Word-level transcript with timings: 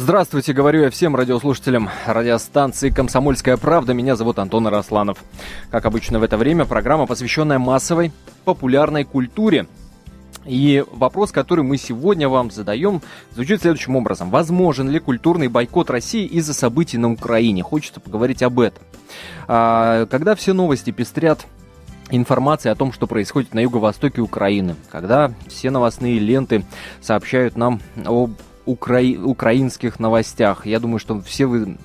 Здравствуйте, 0.00 0.52
говорю 0.52 0.82
я 0.82 0.90
всем 0.90 1.16
радиослушателям 1.16 1.90
радиостанции 2.06 2.88
«Комсомольская 2.88 3.56
правда». 3.56 3.94
Меня 3.94 4.14
зовут 4.14 4.38
Антон 4.38 4.68
Арасланов. 4.68 5.18
Как 5.72 5.86
обычно 5.86 6.20
в 6.20 6.22
это 6.22 6.36
время, 6.36 6.66
программа, 6.66 7.04
посвященная 7.04 7.58
массовой 7.58 8.12
популярной 8.44 9.02
культуре. 9.02 9.66
И 10.46 10.84
вопрос, 10.92 11.32
который 11.32 11.64
мы 11.64 11.78
сегодня 11.78 12.28
вам 12.28 12.52
задаем, 12.52 13.02
звучит 13.34 13.60
следующим 13.60 13.96
образом. 13.96 14.30
Возможен 14.30 14.88
ли 14.88 15.00
культурный 15.00 15.48
бойкот 15.48 15.90
России 15.90 16.26
из-за 16.26 16.54
событий 16.54 16.96
на 16.96 17.10
Украине? 17.10 17.64
Хочется 17.64 17.98
поговорить 17.98 18.44
об 18.44 18.60
этом. 18.60 18.84
А, 19.48 20.06
когда 20.06 20.36
все 20.36 20.52
новости 20.52 20.92
пестрят 20.92 21.44
информации 22.10 22.68
о 22.68 22.76
том, 22.76 22.92
что 22.92 23.08
происходит 23.08 23.52
на 23.52 23.58
юго-востоке 23.58 24.20
Украины, 24.20 24.76
когда 24.92 25.32
все 25.48 25.72
новостные 25.72 26.20
ленты 26.20 26.64
сообщают 27.00 27.56
нам 27.56 27.80
об 28.06 28.30
укра... 28.68 29.00
украинских 29.24 29.98
новостях. 29.98 30.66
Я 30.66 30.80
думаю, 30.80 30.98
что 30.98 31.20
все 31.20 31.46
вы 31.46 31.78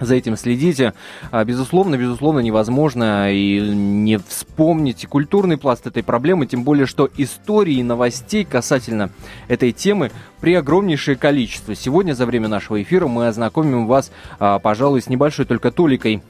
за 0.00 0.14
этим 0.14 0.36
следите. 0.36 0.94
А, 1.30 1.44
безусловно, 1.44 1.96
безусловно, 1.96 2.40
невозможно 2.40 3.32
и 3.32 3.60
не 3.60 4.18
вспомнить 4.18 5.06
культурный 5.06 5.58
пласт 5.58 5.86
этой 5.86 6.02
проблемы, 6.02 6.46
тем 6.46 6.64
более, 6.64 6.86
что 6.86 7.08
истории 7.16 7.82
новостей 7.82 8.44
касательно 8.44 9.10
этой 9.48 9.72
темы 9.72 10.10
при 10.40 10.54
огромнейшее 10.54 11.16
количество. 11.16 11.74
Сегодня 11.74 12.14
за 12.14 12.26
время 12.26 12.48
нашего 12.48 12.82
эфира 12.82 13.06
мы 13.06 13.28
ознакомим 13.28 13.86
вас, 13.86 14.10
а, 14.38 14.58
пожалуй, 14.58 15.02
с 15.02 15.08
небольшой 15.08 15.44
только 15.44 15.70
толикой 15.70 16.22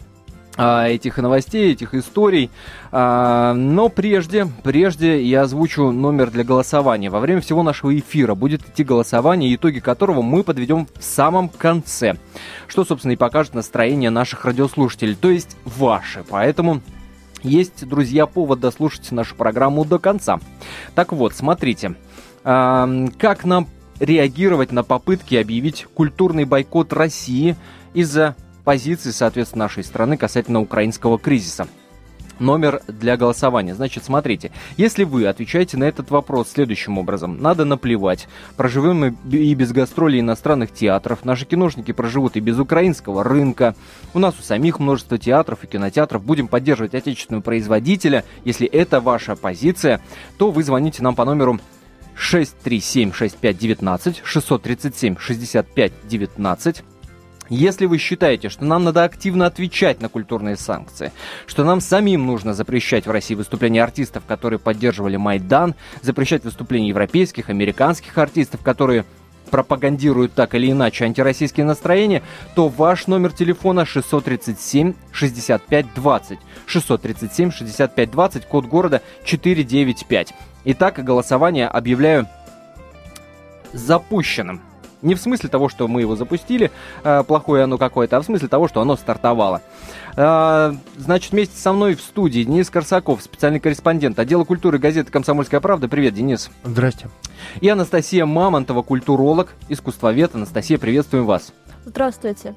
этих 0.60 1.16
новостей, 1.16 1.72
этих 1.72 1.94
историй. 1.94 2.50
А, 2.92 3.54
но 3.54 3.88
прежде, 3.88 4.46
прежде 4.62 5.22
я 5.22 5.42
озвучу 5.42 5.90
номер 5.90 6.30
для 6.30 6.44
голосования. 6.44 7.08
Во 7.08 7.20
время 7.20 7.40
всего 7.40 7.62
нашего 7.62 7.98
эфира 7.98 8.34
будет 8.34 8.68
идти 8.68 8.84
голосование, 8.84 9.54
итоги 9.54 9.80
которого 9.80 10.20
мы 10.20 10.42
подведем 10.42 10.86
в 10.98 11.02
самом 11.02 11.48
конце. 11.48 12.16
Что, 12.68 12.84
собственно, 12.84 13.12
и 13.12 13.16
покажет 13.16 13.54
настроение 13.54 14.10
наших 14.10 14.44
радиослушателей, 14.44 15.14
то 15.14 15.30
есть 15.30 15.56
ваши. 15.64 16.24
Поэтому 16.28 16.82
есть, 17.42 17.88
друзья, 17.88 18.26
повод 18.26 18.60
дослушать 18.60 19.10
нашу 19.12 19.34
программу 19.36 19.86
до 19.86 19.98
конца. 19.98 20.40
Так 20.94 21.12
вот, 21.12 21.34
смотрите, 21.34 21.94
а, 22.44 22.86
как 23.18 23.44
нам 23.44 23.66
реагировать 23.98 24.72
на 24.72 24.82
попытки 24.82 25.36
объявить 25.36 25.86
культурный 25.94 26.44
бойкот 26.44 26.92
России 26.92 27.56
из-за 27.94 28.36
позиции, 28.64 29.10
соответственно, 29.10 29.64
нашей 29.64 29.84
страны 29.84 30.16
касательно 30.16 30.60
украинского 30.60 31.18
кризиса. 31.18 31.68
Номер 32.38 32.80
для 32.88 33.18
голосования. 33.18 33.74
Значит, 33.74 34.04
смотрите, 34.04 34.50
если 34.78 35.04
вы 35.04 35.26
отвечаете 35.26 35.76
на 35.76 35.84
этот 35.84 36.10
вопрос 36.10 36.50
следующим 36.50 36.96
образом, 36.96 37.42
надо 37.42 37.66
наплевать, 37.66 38.28
проживем 38.56 39.14
и 39.30 39.54
без 39.54 39.72
гастролей 39.72 40.20
иностранных 40.20 40.72
театров, 40.72 41.26
наши 41.26 41.44
киношники 41.44 41.92
проживут 41.92 42.36
и 42.36 42.40
без 42.40 42.58
украинского 42.58 43.24
рынка, 43.24 43.74
у 44.14 44.18
нас 44.18 44.34
у 44.38 44.42
самих 44.42 44.78
множество 44.78 45.18
театров 45.18 45.64
и 45.64 45.66
кинотеатров, 45.66 46.24
будем 46.24 46.48
поддерживать 46.48 46.94
отечественного 46.94 47.42
производителя, 47.42 48.24
если 48.46 48.66
это 48.66 49.02
ваша 49.02 49.36
позиция, 49.36 50.00
то 50.38 50.50
вы 50.50 50.64
звоните 50.64 51.02
нам 51.02 51.14
по 51.14 51.26
номеру 51.26 51.60
637-6519, 52.16 54.22
637-6519, 54.24 56.82
если 57.50 57.86
вы 57.86 57.98
считаете, 57.98 58.48
что 58.48 58.64
нам 58.64 58.84
надо 58.84 59.04
активно 59.04 59.46
отвечать 59.46 60.00
на 60.00 60.08
культурные 60.08 60.56
санкции, 60.56 61.12
что 61.46 61.64
нам 61.64 61.80
самим 61.80 62.26
нужно 62.26 62.54
запрещать 62.54 63.06
в 63.06 63.10
России 63.10 63.34
выступления 63.34 63.82
артистов, 63.82 64.22
которые 64.26 64.58
поддерживали 64.58 65.16
Майдан, 65.16 65.74
запрещать 66.00 66.44
выступления 66.44 66.88
европейских, 66.88 67.50
американских 67.50 68.16
артистов, 68.16 68.62
которые 68.62 69.04
пропагандируют 69.50 70.32
так 70.32 70.54
или 70.54 70.70
иначе 70.70 71.04
антироссийские 71.04 71.66
настроения, 71.66 72.22
то 72.54 72.68
ваш 72.68 73.08
номер 73.08 73.32
телефона 73.32 73.84
637 73.84 74.94
65 75.12 75.94
20. 75.94 76.38
637 76.66 77.50
65 77.50 78.10
20, 78.10 78.46
код 78.46 78.66
города 78.66 79.02
495. 79.24 80.32
Итак, 80.66 81.02
голосование 81.04 81.66
объявляю 81.66 82.28
запущенным. 83.72 84.60
Не 85.02 85.14
в 85.14 85.20
смысле 85.20 85.48
того, 85.48 85.68
что 85.68 85.88
мы 85.88 86.02
его 86.02 86.16
запустили, 86.16 86.70
э, 87.04 87.22
плохое 87.26 87.64
оно 87.64 87.78
какое-то, 87.78 88.16
а 88.16 88.20
в 88.20 88.24
смысле 88.24 88.48
того, 88.48 88.68
что 88.68 88.80
оно 88.80 88.96
стартовало. 88.96 89.62
Э, 90.16 90.74
значит, 90.96 91.32
вместе 91.32 91.56
со 91.56 91.72
мной 91.72 91.94
в 91.94 92.00
студии 92.00 92.44
Денис 92.44 92.68
Корсаков, 92.70 93.22
специальный 93.22 93.60
корреспондент 93.60 94.18
отдела 94.18 94.44
культуры 94.44 94.78
газеты 94.78 95.10
«Комсомольская 95.10 95.60
правда». 95.60 95.88
Привет, 95.88 96.14
Денис. 96.14 96.50
Здрасте. 96.64 97.08
И 97.60 97.68
Анастасия 97.68 98.26
Мамонтова, 98.26 98.82
культуролог, 98.82 99.54
искусствовед. 99.68 100.34
Анастасия, 100.34 100.78
приветствуем 100.78 101.26
вас. 101.26 101.52
Здравствуйте. 101.86 102.54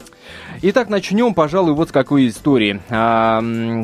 Итак, 0.61 0.89
начнем, 0.89 1.33
пожалуй, 1.33 1.73
вот 1.73 1.89
с 1.89 1.91
какой 1.91 2.27
истории. 2.27 2.81
А, 2.89 3.41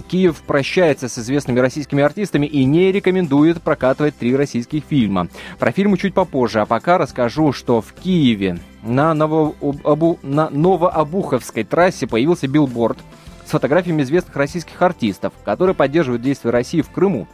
Киев 0.09 0.41
прощается 0.45 1.07
с 1.07 1.17
известными 1.17 1.59
российскими 1.59 2.03
артистами 2.03 2.45
и 2.45 2.65
не 2.65 2.91
рекомендует 2.91 3.61
прокатывать 3.61 4.17
три 4.17 4.35
российских 4.35 4.83
фильма. 4.83 5.29
Про 5.57 5.71
фильмы 5.71 5.97
чуть 5.97 6.13
попозже, 6.13 6.59
а 6.59 6.65
пока 6.65 6.97
расскажу, 6.97 7.53
что 7.53 7.81
в 7.81 7.93
Киеве 7.93 8.59
на, 8.83 9.13
Новообу... 9.13 10.19
на 10.23 10.49
Новообуховской 10.49 11.63
трассе 11.63 12.05
появился 12.05 12.47
билборд 12.47 12.97
с 13.45 13.51
фотографиями 13.51 14.03
известных 14.03 14.35
российских 14.35 14.81
артистов, 14.81 15.33
которые 15.45 15.73
поддерживают 15.73 16.21
действия 16.21 16.51
России 16.51 16.81
в 16.81 16.89
Крыму. 16.89 17.27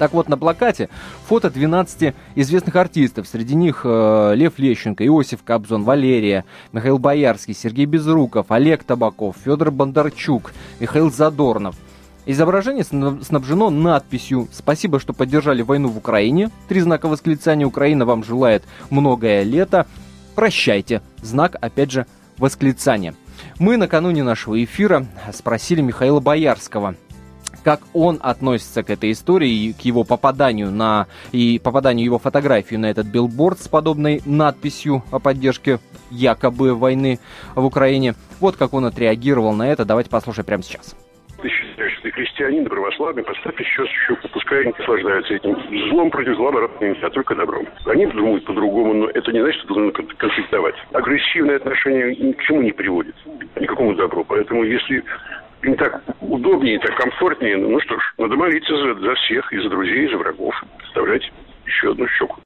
Так 0.00 0.14
вот, 0.14 0.30
на 0.30 0.38
плакате 0.38 0.88
фото 1.26 1.50
12 1.50 2.14
известных 2.34 2.74
артистов. 2.74 3.28
Среди 3.28 3.54
них 3.54 3.82
э, 3.84 4.32
Лев 4.34 4.58
Лещенко, 4.58 5.06
Иосиф 5.06 5.42
Кобзон, 5.44 5.84
Валерия, 5.84 6.46
Михаил 6.72 6.96
Боярский, 6.96 7.52
Сергей 7.52 7.84
Безруков, 7.84 8.50
Олег 8.50 8.82
Табаков, 8.82 9.36
Федор 9.44 9.70
Бондарчук, 9.70 10.54
Михаил 10.80 11.12
Задорнов. 11.12 11.76
Изображение 12.24 12.82
снабжено 12.82 13.68
надписью 13.68 14.48
«Спасибо, 14.52 15.00
что 15.00 15.12
поддержали 15.12 15.60
войну 15.60 15.90
в 15.90 15.98
Украине». 15.98 16.48
Три 16.66 16.80
знака 16.80 17.06
восклицания 17.06 17.66
«Украина 17.66 18.06
вам 18.06 18.24
желает 18.24 18.64
многое 18.88 19.42
лето». 19.42 19.86
«Прощайте». 20.34 21.02
Знак, 21.20 21.56
опять 21.60 21.90
же, 21.90 22.06
восклицания. 22.38 23.14
Мы 23.58 23.76
накануне 23.76 24.22
нашего 24.22 24.64
эфира 24.64 25.06
спросили 25.34 25.82
Михаила 25.82 26.20
Боярского– 26.20 26.94
как 27.64 27.80
он 27.94 28.18
относится 28.22 28.82
к 28.82 28.90
этой 28.90 29.12
истории 29.12 29.50
и 29.50 29.72
к 29.72 29.80
его 29.80 30.04
попаданию 30.04 30.70
на 30.70 31.06
и 31.32 31.60
попаданию 31.62 32.04
его 32.04 32.18
фотографии 32.18 32.76
на 32.76 32.90
этот 32.90 33.06
билборд 33.06 33.58
с 33.58 33.68
подобной 33.68 34.20
надписью 34.24 35.02
о 35.10 35.18
поддержке 35.18 35.78
якобы 36.10 36.74
войны 36.74 37.18
в 37.54 37.64
Украине. 37.64 38.14
Вот 38.40 38.56
как 38.56 38.74
он 38.74 38.86
отреагировал 38.86 39.52
на 39.52 39.68
это. 39.68 39.84
Давайте 39.84 40.10
послушаем 40.10 40.46
прямо 40.46 40.62
сейчас. 40.62 40.96
Ты 41.42 41.48
считаешь, 41.48 41.92
что 41.94 42.02
ты 42.02 42.10
христианин, 42.10 42.66
православный, 42.66 43.22
поставь 43.22 43.58
еще 43.58 43.86
щеку, 44.06 44.28
пускай 44.28 44.60
они 44.62 44.74
наслаждаются 44.78 45.34
этим. 45.34 45.56
Злом 45.88 46.10
против 46.10 46.36
зла 46.36 46.52
бороться 46.52 46.84
нельзя, 46.84 47.08
только 47.10 47.34
добром. 47.34 47.66
Они 47.86 48.04
думают 48.06 48.44
по-другому, 48.44 48.92
но 48.92 49.08
это 49.08 49.32
не 49.32 49.40
значит, 49.40 49.62
что 49.62 49.74
должны 49.74 49.92
конфликтовать. 49.92 50.74
Агрессивное 50.92 51.56
отношение 51.56 52.14
ни 52.14 52.32
к 52.32 52.42
чему 52.42 52.60
не 52.60 52.72
приводит, 52.72 53.14
ни 53.56 53.64
к 53.64 53.70
какому 53.70 53.94
добру. 53.94 54.24
Поэтому 54.24 54.64
если 54.64 55.02
им 55.62 55.76
так 55.76 56.02
удобнее, 56.20 56.78
так 56.78 56.96
комфортнее. 56.96 57.56
Ну 57.56 57.80
что 57.80 57.98
ж, 57.98 58.14
надо 58.18 58.36
молиться 58.36 58.76
за, 58.76 58.94
за 58.94 59.14
всех, 59.14 59.52
и 59.52 59.58
за 59.58 59.68
друзей, 59.68 60.06
и 60.06 60.10
за 60.10 60.16
врагов. 60.16 60.54
Вставлять 60.84 61.30
еще 61.66 61.92
одну 61.92 62.06
щеку. 62.08 62.36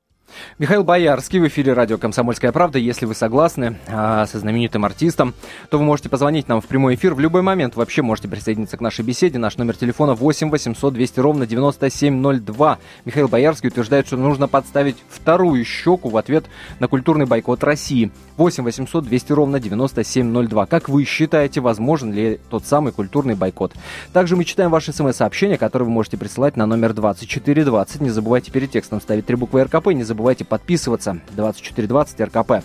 Михаил 0.58 0.84
Боярский 0.84 1.38
в 1.38 1.48
эфире 1.48 1.72
радио 1.72 1.98
«Комсомольская 1.98 2.52
правда». 2.52 2.78
Если 2.78 3.06
вы 3.06 3.14
согласны 3.14 3.76
а, 3.88 4.26
со 4.26 4.38
знаменитым 4.38 4.84
артистом, 4.84 5.34
то 5.70 5.78
вы 5.78 5.84
можете 5.84 6.08
позвонить 6.08 6.48
нам 6.48 6.60
в 6.60 6.66
прямой 6.66 6.94
эфир 6.94 7.14
в 7.14 7.20
любой 7.20 7.42
момент. 7.42 7.76
Вообще 7.76 8.02
можете 8.02 8.28
присоединиться 8.28 8.76
к 8.76 8.80
нашей 8.80 9.04
беседе. 9.04 9.38
Наш 9.38 9.56
номер 9.56 9.76
телефона 9.76 10.14
8 10.14 10.50
800 10.50 10.94
200 10.94 11.20
ровно 11.20 11.46
9702. 11.46 12.78
Михаил 13.04 13.28
Боярский 13.28 13.68
утверждает, 13.68 14.06
что 14.06 14.16
нужно 14.16 14.48
подставить 14.48 14.96
вторую 15.08 15.64
щеку 15.64 16.08
в 16.08 16.16
ответ 16.16 16.44
на 16.78 16.88
культурный 16.88 17.26
бойкот 17.26 17.64
России. 17.64 18.10
8 18.36 18.64
800 18.64 19.04
200 19.04 19.32
ровно 19.32 19.60
9702. 19.60 20.66
Как 20.66 20.88
вы 20.88 21.04
считаете, 21.04 21.60
возможен 21.60 22.12
ли 22.12 22.40
тот 22.50 22.64
самый 22.64 22.92
культурный 22.92 23.34
бойкот? 23.34 23.72
Также 24.12 24.36
мы 24.36 24.44
читаем 24.44 24.70
ваши 24.70 24.92
смс-сообщения, 24.92 25.58
которые 25.58 25.86
вы 25.86 25.92
можете 25.92 26.16
присылать 26.16 26.56
на 26.56 26.66
номер 26.66 26.92
2420. 26.92 28.00
Не 28.00 28.10
забывайте 28.10 28.50
перед 28.50 28.70
текстом 28.70 29.00
ставить 29.00 29.26
три 29.26 29.36
буквы 29.36 29.64
РКП. 29.64 29.88
Не 29.88 30.02
забывайте 30.02 30.13
забывайте 30.14 30.44
подписываться. 30.44 31.18
2420 31.32 32.20
РКП. 32.20 32.64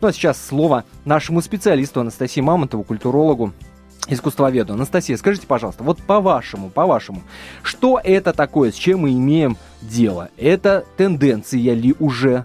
Ну 0.00 0.08
а 0.08 0.12
сейчас 0.12 0.44
слово 0.44 0.84
нашему 1.04 1.40
специалисту 1.40 2.00
Анастасии 2.00 2.40
Мамонтову, 2.40 2.82
культурологу, 2.82 3.52
искусствоведу. 4.08 4.72
Анастасия, 4.72 5.16
скажите, 5.16 5.46
пожалуйста, 5.46 5.84
вот 5.84 6.02
по-вашему, 6.02 6.70
по-вашему, 6.70 7.22
что 7.62 8.00
это 8.02 8.32
такое, 8.32 8.72
с 8.72 8.74
чем 8.74 9.00
мы 9.00 9.12
имеем 9.12 9.56
дело? 9.80 10.30
Это 10.36 10.84
тенденция 10.96 11.74
ли 11.74 11.94
уже? 12.00 12.44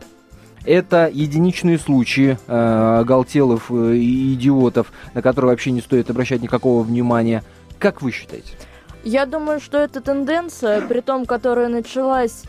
Это 0.66 1.10
единичные 1.12 1.80
случаи 1.80 2.38
э, 2.48 2.98
оголтелых 3.02 3.64
э, 3.70 3.96
и 3.96 4.34
идиотов, 4.36 4.94
на 5.14 5.22
которые 5.22 5.50
вообще 5.50 5.72
не 5.72 5.82
стоит 5.82 6.10
обращать 6.10 6.42
никакого 6.42 6.84
внимания. 6.84 7.44
Как 7.80 8.02
вы 8.02 8.12
считаете? 8.12 8.54
Я 9.04 9.26
думаю, 9.26 9.60
что 9.60 9.78
это 9.78 10.00
тенденция, 10.00 10.80
при 10.88 11.02
том, 11.02 11.26
которая 11.26 11.68
началась 11.68 12.44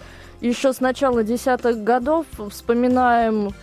еще 0.48 0.72
с 0.72 0.80
начала 0.80 1.24
десятых 1.24 1.82
годов. 1.82 2.26
Вспоминаем 2.50 3.54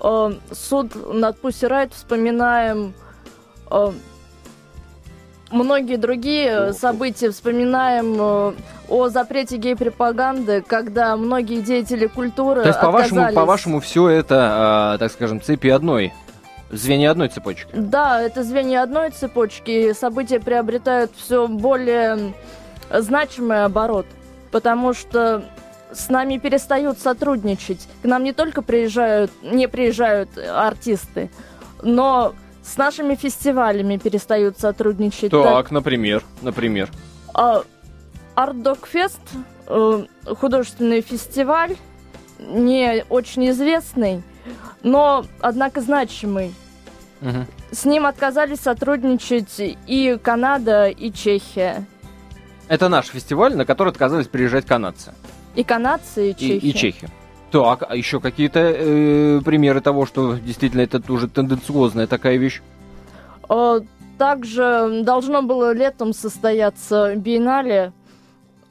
э, 0.00 0.32
суд 0.52 1.14
над 1.14 1.38
Пусси 1.38 1.66
Райт 1.66 1.92
вспоминаем 1.92 2.94
э, 3.70 3.92
многие 5.50 5.96
другие 5.96 6.72
события, 6.72 7.30
вспоминаем 7.30 8.16
э, 8.18 8.52
о 8.88 9.08
запрете 9.08 9.58
гей-пропаганды, 9.58 10.62
когда 10.62 11.16
многие 11.16 11.60
деятели 11.60 12.06
культуры 12.06 12.62
То 12.62 12.68
есть, 12.68 12.80
по-вашему, 12.80 13.32
по-вашему, 13.32 13.80
все 13.80 14.08
это, 14.08 14.94
э, 14.94 14.98
так 14.98 15.12
скажем, 15.12 15.42
цепи 15.42 15.68
одной, 15.68 16.14
звенья 16.70 17.10
одной 17.10 17.28
цепочки? 17.28 17.68
Да, 17.74 18.20
это 18.22 18.44
звенья 18.44 18.82
одной 18.82 19.10
цепочки, 19.10 19.70
и 19.70 19.92
события 19.92 20.40
приобретают 20.40 21.12
все 21.16 21.46
более 21.48 22.32
значимый 22.90 23.64
оборот, 23.64 24.06
потому 24.50 24.94
что 24.94 25.44
с 25.92 26.08
нами 26.08 26.38
перестают 26.38 26.98
сотрудничать. 26.98 27.88
К 28.02 28.06
нам 28.06 28.24
не 28.24 28.32
только 28.32 28.62
приезжают, 28.62 29.30
не 29.42 29.68
приезжают 29.68 30.30
артисты, 30.38 31.30
но 31.82 32.34
с 32.62 32.76
нашими 32.76 33.14
фестивалями 33.14 33.96
перестают 33.96 34.58
сотрудничать. 34.58 35.30
Так, 35.30 35.70
например, 35.70 36.22
например. 36.42 36.90
А, 37.34 37.62
Артдокфест, 38.34 39.20
э, 39.66 40.04
художественный 40.38 41.00
фестиваль, 41.00 41.76
не 42.38 43.04
очень 43.08 43.50
известный, 43.50 44.22
но, 44.82 45.24
однако, 45.40 45.80
значимый. 45.80 46.54
Мгм. 47.20 47.46
С 47.72 47.84
ним 47.84 48.06
отказались 48.06 48.60
сотрудничать 48.60 49.56
и 49.58 50.18
Канада, 50.22 50.86
и 50.86 51.12
Чехия. 51.12 51.84
Это 52.68 52.88
наш 52.88 53.06
фестиваль, 53.06 53.56
на 53.56 53.64
который 53.64 53.88
отказались 53.88 54.28
приезжать 54.28 54.66
канадцы 54.66 55.12
И 55.58 55.64
канадцы, 55.64 56.28
и 56.28 56.30
и, 56.30 56.34
Чехия. 56.34 56.68
и 56.68 56.72
чехи. 56.72 57.08
Так, 57.50 57.82
а 57.88 57.96
еще 57.96 58.20
какие-то 58.20 58.60
э, 58.60 59.40
примеры 59.44 59.80
того, 59.80 60.06
что 60.06 60.34
действительно 60.34 60.82
это 60.82 61.02
уже 61.12 61.26
тенденциозная 61.26 62.06
такая 62.06 62.36
вещь? 62.36 62.62
Э, 63.48 63.80
Также 64.18 65.02
должно 65.02 65.42
было 65.42 65.72
летом 65.72 66.12
состояться 66.12 67.16
биеннале 67.16 67.92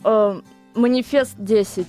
э, 0.06 0.42
«Манифест 0.75 1.38
10». 1.38 1.88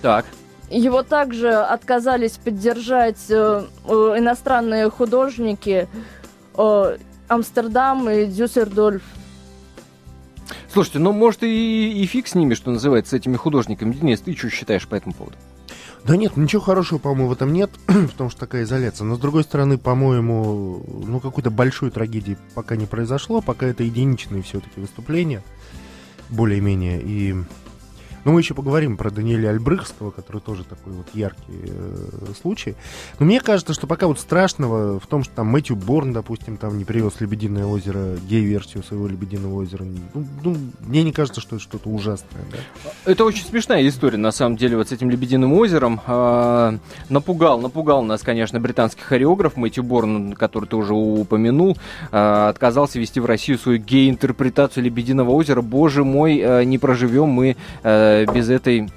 Так. 0.00 0.24
Его 0.70 1.02
также 1.02 1.50
отказались 1.50 2.38
поддержать 2.38 3.26
э, 3.28 3.64
э, 3.86 3.92
иностранные 4.16 4.88
художники 4.88 5.86
э, 6.56 6.96
Амстердам 7.28 8.08
и 8.08 8.24
Дюссельдорф. 8.24 9.02
Слушайте, 10.74 10.98
ну 10.98 11.12
может 11.12 11.44
и, 11.44 12.02
и 12.02 12.04
фиг 12.04 12.26
с 12.26 12.34
ними, 12.34 12.54
что 12.54 12.72
называется, 12.72 13.10
с 13.10 13.12
этими 13.12 13.36
художниками. 13.36 13.92
Денис, 13.92 14.20
ты 14.20 14.34
что 14.34 14.50
считаешь 14.50 14.88
по 14.88 14.96
этому 14.96 15.14
поводу? 15.14 15.36
Да 16.02 16.16
нет, 16.16 16.36
ничего 16.36 16.60
хорошего, 16.60 16.98
по-моему, 16.98 17.28
в 17.28 17.32
этом 17.32 17.52
нет, 17.52 17.70
потому 17.86 18.28
что 18.28 18.40
такая 18.40 18.64
изоляция. 18.64 19.04
Но, 19.04 19.14
с 19.14 19.20
другой 19.20 19.44
стороны, 19.44 19.78
по-моему, 19.78 20.84
ну, 21.06 21.20
какой-то 21.20 21.52
большой 21.52 21.92
трагедии 21.92 22.36
пока 22.56 22.74
не 22.74 22.86
произошло, 22.86 23.40
пока 23.40 23.66
это 23.66 23.84
единичные 23.84 24.42
все-таки 24.42 24.80
выступления, 24.80 25.44
более-менее. 26.30 27.00
И, 27.02 27.36
ну, 28.24 28.32
мы 28.32 28.40
еще 28.40 28.54
поговорим 28.54 28.96
про 28.96 29.10
Даниэля 29.10 29.50
Альбрыхского, 29.50 30.10
который 30.10 30.40
тоже 30.40 30.64
такой 30.64 30.94
вот 30.94 31.06
яркий 31.12 31.42
э, 31.68 32.32
случай. 32.40 32.74
Но 33.18 33.26
мне 33.26 33.40
кажется, 33.40 33.74
что 33.74 33.86
пока 33.86 34.06
вот 34.06 34.18
страшного 34.18 34.98
в 34.98 35.06
том, 35.06 35.24
что 35.24 35.34
там 35.34 35.48
Мэтью 35.48 35.76
Борн, 35.76 36.12
допустим, 36.12 36.56
там 36.56 36.78
не 36.78 36.84
привез 36.84 37.20
«Лебединое 37.20 37.66
озеро», 37.66 38.16
гей-версию 38.28 38.82
своего 38.82 39.08
«Лебединого 39.08 39.56
озера». 39.56 39.84
Ну, 40.14 40.26
ну, 40.42 40.56
мне 40.80 41.02
не 41.02 41.12
кажется, 41.12 41.42
что 41.42 41.56
это 41.56 41.64
что-то 41.64 41.90
ужасное, 41.90 42.42
да. 42.50 42.90
Это 43.04 43.24
очень 43.24 43.44
смешная 43.44 43.86
история, 43.86 44.16
на 44.16 44.32
самом 44.32 44.56
деле, 44.56 44.78
вот 44.78 44.88
с 44.88 44.92
этим 44.92 45.10
«Лебединым 45.10 45.52
озером». 45.52 46.00
А, 46.06 46.78
напугал, 47.10 47.60
напугал 47.60 48.02
нас, 48.02 48.22
конечно, 48.22 48.58
британский 48.58 49.02
хореограф 49.02 49.56
Мэтью 49.56 49.84
Борн, 49.84 50.32
который 50.32 50.66
ты 50.66 50.76
уже 50.76 50.94
упомянул, 50.94 51.76
а, 52.10 52.48
отказался 52.48 52.98
вести 52.98 53.20
в 53.20 53.26
Россию 53.26 53.58
свою 53.58 53.78
гей-интерпретацию 53.78 54.82
«Лебединого 54.82 55.30
озера». 55.30 55.60
Боже 55.60 56.04
мой, 56.04 56.40
а, 56.42 56.62
не 56.64 56.78
проживем 56.78 57.28
мы 57.28 57.56
без 58.26 58.50
этой 58.50 58.88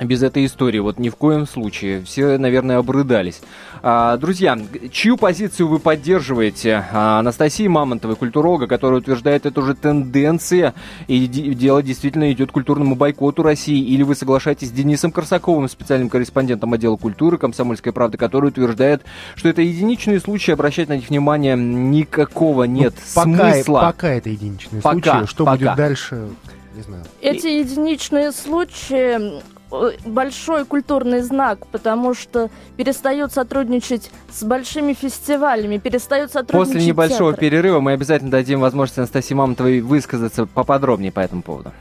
без 0.00 0.22
этой 0.22 0.46
истории, 0.46 0.80
вот 0.80 0.98
ни 0.98 1.08
в 1.08 1.16
коем 1.16 1.46
случае. 1.46 2.02
Все, 2.02 2.36
наверное, 2.36 2.78
обрыдались. 2.78 3.40
А, 3.82 4.16
друзья, 4.16 4.58
чью 4.90 5.16
позицию 5.16 5.68
вы 5.68 5.78
поддерживаете? 5.78 6.84
А, 6.92 7.20
Анастасии 7.20 7.66
Мамонтовой, 7.68 8.16
культуролога, 8.16 8.66
которая 8.66 9.00
утверждает, 9.00 9.46
это 9.46 9.60
уже 9.60 9.74
тенденция, 9.74 10.74
и 11.06 11.26
дело 11.26 11.82
действительно 11.82 12.32
идет 12.32 12.50
к 12.50 12.54
культурному 12.54 12.96
бойкоту 12.96 13.42
России. 13.42 13.80
Или 13.84 14.02
вы 14.02 14.14
соглашаетесь 14.14 14.68
с 14.68 14.72
Денисом 14.72 15.12
Корсаковым, 15.12 15.68
специальным 15.68 16.08
корреспондентом 16.08 16.72
отдела 16.72 16.96
культуры 16.96 17.38
«Комсомольской 17.38 17.92
правды», 17.92 18.18
который 18.18 18.48
утверждает, 18.48 19.02
что 19.36 19.48
это 19.48 19.62
единичные 19.62 20.18
случаи, 20.18 20.52
обращать 20.52 20.88
на 20.88 20.94
них 20.94 21.08
внимание 21.08 21.56
никакого 21.56 22.64
нет 22.64 22.94
Ну, 23.14 23.22
пока, 23.22 23.52
смысла. 23.52 23.80
Пока 23.80 24.08
это 24.08 24.28
единичные 24.30 24.82
Пока, 24.82 25.18
случаи. 25.18 25.30
Что 25.30 25.44
пока. 25.44 25.56
будет 25.56 25.76
дальше, 25.76 26.28
не 26.74 26.82
знаю. 26.82 27.04
Эти 27.20 27.46
единичные 27.46 28.32
случаи 28.32 29.40
э, 29.70 29.96
большой 30.06 30.64
культурный 30.64 31.20
знак, 31.20 31.66
потому 31.68 32.14
что 32.14 32.50
перестают 32.76 33.32
сотрудничать 33.32 34.10
с 34.32 34.42
большими 34.42 34.92
фестивалями, 34.92 35.78
перестают 35.78 36.32
сотрудничать 36.32 36.74
После 36.74 36.86
небольшого 36.86 37.32
театры. 37.32 37.50
перерыва 37.50 37.80
мы 37.80 37.92
обязательно 37.92 38.30
дадим 38.30 38.60
возможность 38.60 38.98
Анастасии 38.98 39.34
Мамонтовой 39.34 39.80
высказаться 39.80 40.46
поподробнее 40.46 41.12
по 41.12 41.20
этому 41.20 41.42
поводу. 41.42 41.72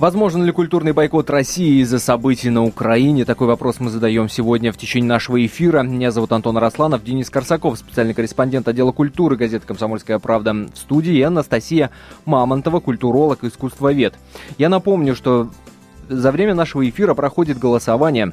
Возможен 0.00 0.42
ли 0.44 0.50
культурный 0.50 0.92
бойкот 0.92 1.28
России 1.28 1.82
из-за 1.82 1.98
событий 1.98 2.48
на 2.48 2.64
Украине? 2.64 3.26
Такой 3.26 3.46
вопрос 3.46 3.80
мы 3.80 3.90
задаем 3.90 4.30
сегодня 4.30 4.72
в 4.72 4.78
течение 4.78 5.10
нашего 5.10 5.44
эфира. 5.44 5.82
Меня 5.82 6.10
зовут 6.10 6.32
Антон 6.32 6.56
Арасланов, 6.56 7.04
Денис 7.04 7.28
Корсаков, 7.28 7.76
специальный 7.76 8.14
корреспондент 8.14 8.66
отдела 8.66 8.92
культуры 8.92 9.36
газеты 9.36 9.66
«Комсомольская 9.66 10.18
правда» 10.18 10.54
в 10.54 10.74
студии, 10.74 11.12
и 11.16 11.20
Анастасия 11.20 11.90
Мамонтова, 12.24 12.80
культуролог 12.80 13.44
искусствовед. 13.44 14.14
Я 14.56 14.70
напомню, 14.70 15.14
что 15.14 15.50
за 16.08 16.32
время 16.32 16.54
нашего 16.54 16.88
эфира 16.88 17.12
проходит 17.12 17.58
голосование 17.58 18.32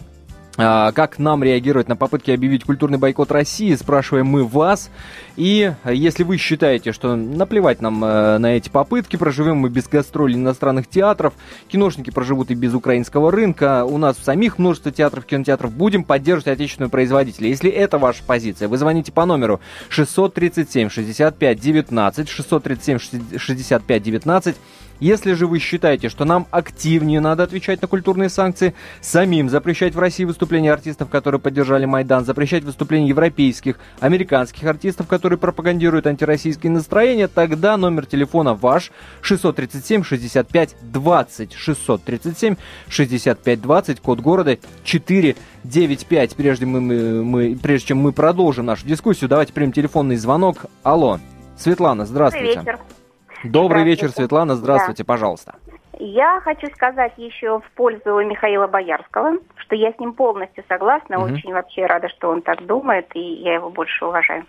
как 0.57 1.19
нам 1.19 1.43
реагировать 1.43 1.87
на 1.87 1.95
попытки 1.95 2.31
объявить 2.31 2.63
культурный 2.63 2.97
бойкот 2.97 3.31
России, 3.31 3.75
спрашиваем 3.75 4.25
мы 4.25 4.43
вас. 4.43 4.89
И 5.35 5.71
а, 5.83 5.91
если 5.93 6.23
вы 6.23 6.37
считаете, 6.37 6.91
что 6.91 7.15
наплевать 7.15 7.79
нам 7.79 8.03
э, 8.03 8.39
на 8.39 8.57
эти 8.57 8.69
попытки, 8.69 9.17
проживем 9.17 9.57
мы 9.57 9.69
без 9.69 9.87
гастролей 9.87 10.35
иностранных 10.35 10.87
театров, 10.87 11.35
киношники 11.67 12.09
проживут 12.09 12.49
и 12.49 12.55
без 12.55 12.73
украинского 12.73 13.31
рынка, 13.31 13.85
у 13.85 13.99
нас 13.99 14.17
в 14.17 14.23
самих 14.23 14.57
множество 14.57 14.91
театров, 14.91 15.25
кинотеатров, 15.25 15.71
будем 15.71 16.03
поддерживать 16.03 16.47
отечественного 16.47 16.89
производителя. 16.89 17.49
Если 17.49 17.69
это 17.69 17.99
ваша 17.99 18.23
позиция, 18.23 18.67
вы 18.67 18.79
звоните 18.79 19.11
по 19.11 19.25
номеру 19.25 19.59
637 19.89 20.89
65 20.89 21.59
19, 21.59 22.29
637 22.29 23.37
65 23.37 24.03
19, 24.03 24.55
если 24.99 25.33
же 25.33 25.47
вы 25.47 25.59
считаете, 25.59 26.09
что 26.09 26.25
нам 26.25 26.47
активнее 26.51 27.19
надо 27.19 27.43
отвечать 27.43 27.81
на 27.81 27.87
культурные 27.87 28.29
санкции, 28.29 28.73
самим 29.01 29.49
запрещать 29.49 29.95
в 29.95 29.99
России 29.99 30.23
выступления 30.23 30.71
артистов, 30.71 31.09
которые 31.09 31.39
поддержали 31.39 31.85
Майдан, 31.85 32.25
запрещать 32.25 32.63
выступления 32.63 33.09
европейских, 33.09 33.79
американских 33.99 34.63
артистов, 34.65 35.07
которые 35.07 35.37
пропагандируют 35.37 36.07
антироссийские 36.07 36.71
настроения, 36.71 37.27
тогда 37.27 37.77
номер 37.77 38.05
телефона 38.05 38.53
ваш 38.53 38.91
637 39.21 40.03
65 40.03 40.75
20 40.81 41.53
637 41.53 42.55
65 42.87 43.61
20, 43.61 43.99
код 43.99 44.19
города 44.19 44.57
495. 44.83 46.35
Прежде, 46.35 46.65
мы, 46.65 46.81
мы, 46.81 47.57
прежде 47.61 47.87
чем 47.87 47.99
мы 47.99 48.11
продолжим 48.11 48.65
нашу 48.65 48.87
дискуссию, 48.87 49.29
давайте 49.29 49.53
примем 49.53 49.71
телефонный 49.71 50.15
звонок. 50.15 50.65
Алло, 50.83 51.19
Светлана, 51.57 52.05
здравствуйте. 52.05 52.55
Добрый 52.55 52.73
вечер. 52.73 52.96
Добрый 53.43 53.83
вечер. 53.83 54.09
Светлана. 54.09 54.55
Здравствуйте, 54.55 55.03
пожалуйста. 55.03 55.55
Я 55.99 56.41
хочу 56.41 56.67
сказать 56.75 57.13
еще 57.17 57.59
в 57.59 57.71
пользу 57.71 58.19
Михаила 58.23 58.67
Боярского, 58.67 59.37
что 59.55 59.75
я 59.75 59.91
с 59.91 59.99
ним 59.99 60.13
полностью 60.13 60.63
согласна, 60.67 61.17
Мгм. 61.17 61.33
очень 61.33 61.53
вообще 61.53 61.87
рада, 61.87 62.07
что 62.09 62.29
он 62.29 62.43
так 62.43 62.63
думает, 62.67 63.07
и 63.15 63.19
я 63.19 63.55
его 63.55 63.71
больше 63.71 64.05
уважаю 64.05 64.45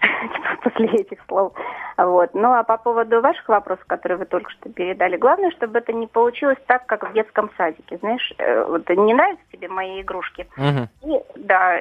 после 0.62 0.86
этих 0.88 1.18
слов. 1.28 1.52
Вот. 1.96 2.30
Ну 2.34 2.52
а 2.52 2.64
по 2.64 2.78
поводу 2.78 3.20
ваших 3.20 3.48
вопросов, 3.48 3.84
которые 3.86 4.18
вы 4.18 4.24
только 4.24 4.50
что 4.50 4.70
передали, 4.70 5.16
главное, 5.16 5.52
чтобы 5.52 5.78
это 5.78 5.92
не 5.92 6.08
получилось 6.08 6.58
так, 6.66 6.84
как 6.86 7.08
в 7.08 7.12
детском 7.12 7.50
садике. 7.56 7.98
Знаешь, 7.98 8.32
э, 8.38 8.64
вот 8.64 8.88
не 8.88 9.14
нравятся 9.14 9.44
тебе 9.52 9.68
мои 9.68 10.00
игрушки, 10.02 10.48
Мгм. 10.56 10.88
и, 11.04 11.20
да, 11.36 11.80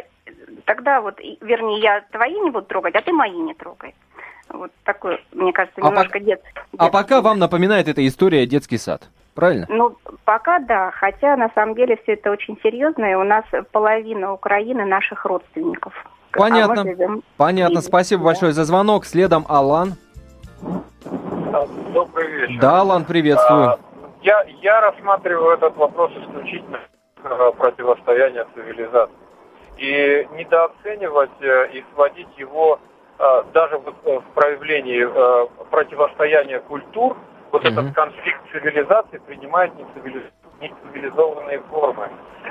тогда 0.66 1.02
вот, 1.02 1.20
вернее, 1.42 1.80
я 1.80 2.02
твои 2.12 2.40
не 2.40 2.52
буду 2.52 2.68
трогать, 2.68 2.94
а 2.96 3.02
ты 3.02 3.12
мои 3.14 3.36
не 3.36 3.56
трогай. 3.56 3.96
Вот 4.50 4.72
такой, 4.84 5.24
мне 5.34 5.52
кажется, 5.54 5.80
А 5.82 5.88
немножко 5.88 6.20
дет- 6.20 6.42
А 6.78 6.86
детский. 6.86 6.92
пока 6.92 7.22
вам 7.22 7.40
напоминает 7.40 7.88
эта 7.88 8.06
история 8.08 8.46
детский 8.46 8.78
сад. 8.78 9.02
Правильно? 9.36 9.68
Ну, 9.70 9.96
пока 10.26 10.58
да, 10.60 10.90
хотя 10.92 11.36
на 11.38 11.50
самом 11.54 11.76
деле 11.76 11.98
все 12.04 12.14
это 12.14 12.32
очень 12.32 12.58
серьезно, 12.64 13.06
и 13.06 13.14
у 13.14 13.24
нас 13.24 13.44
половина 13.72 14.34
Украины 14.34 14.84
наших 14.86 15.26
родственников. 15.26 15.94
А 16.32 16.38
Понятно. 16.40 16.84
мы 16.84 16.90
живем- 16.92 17.24
Понятно. 17.38 17.80
И- 17.80 17.82
Спасибо 17.82 18.22
да. 18.22 18.26
большое 18.26 18.52
за 18.54 18.64
звонок. 18.64 19.06
Следом 19.06 19.46
Алан. 19.48 19.94
добрый 21.94 22.32
вечер. 22.32 22.60
Да, 22.62 22.82
Алан, 22.82 23.06
приветствую. 23.06 23.70
А, 23.70 23.80
я, 24.24 24.44
я 24.62 24.82
рассматриваю 24.82 25.52
этот 25.56 25.76
вопрос 25.78 26.12
исключительно 26.18 26.80
э, 27.24 27.52
противостояния 27.58 28.46
цивилизаций. 28.56 29.16
И 29.78 30.28
недооценивать 30.36 31.30
э, 31.42 31.70
и 31.74 31.86
сводить 31.94 32.28
его 32.38 32.80
э, 33.20 33.44
даже 33.54 33.78
в 33.78 34.22
проявлении 34.34 35.06
противостояния 35.70 36.60
культур, 36.60 37.18
вот 37.52 37.64
mm-hmm. 37.64 37.72
этот 37.72 37.96
конфликт 37.96 38.42
цивилизаций 38.52 39.20
принимает 39.22 39.72
нецивилизованные 40.62 41.60
формы. 41.70 42.10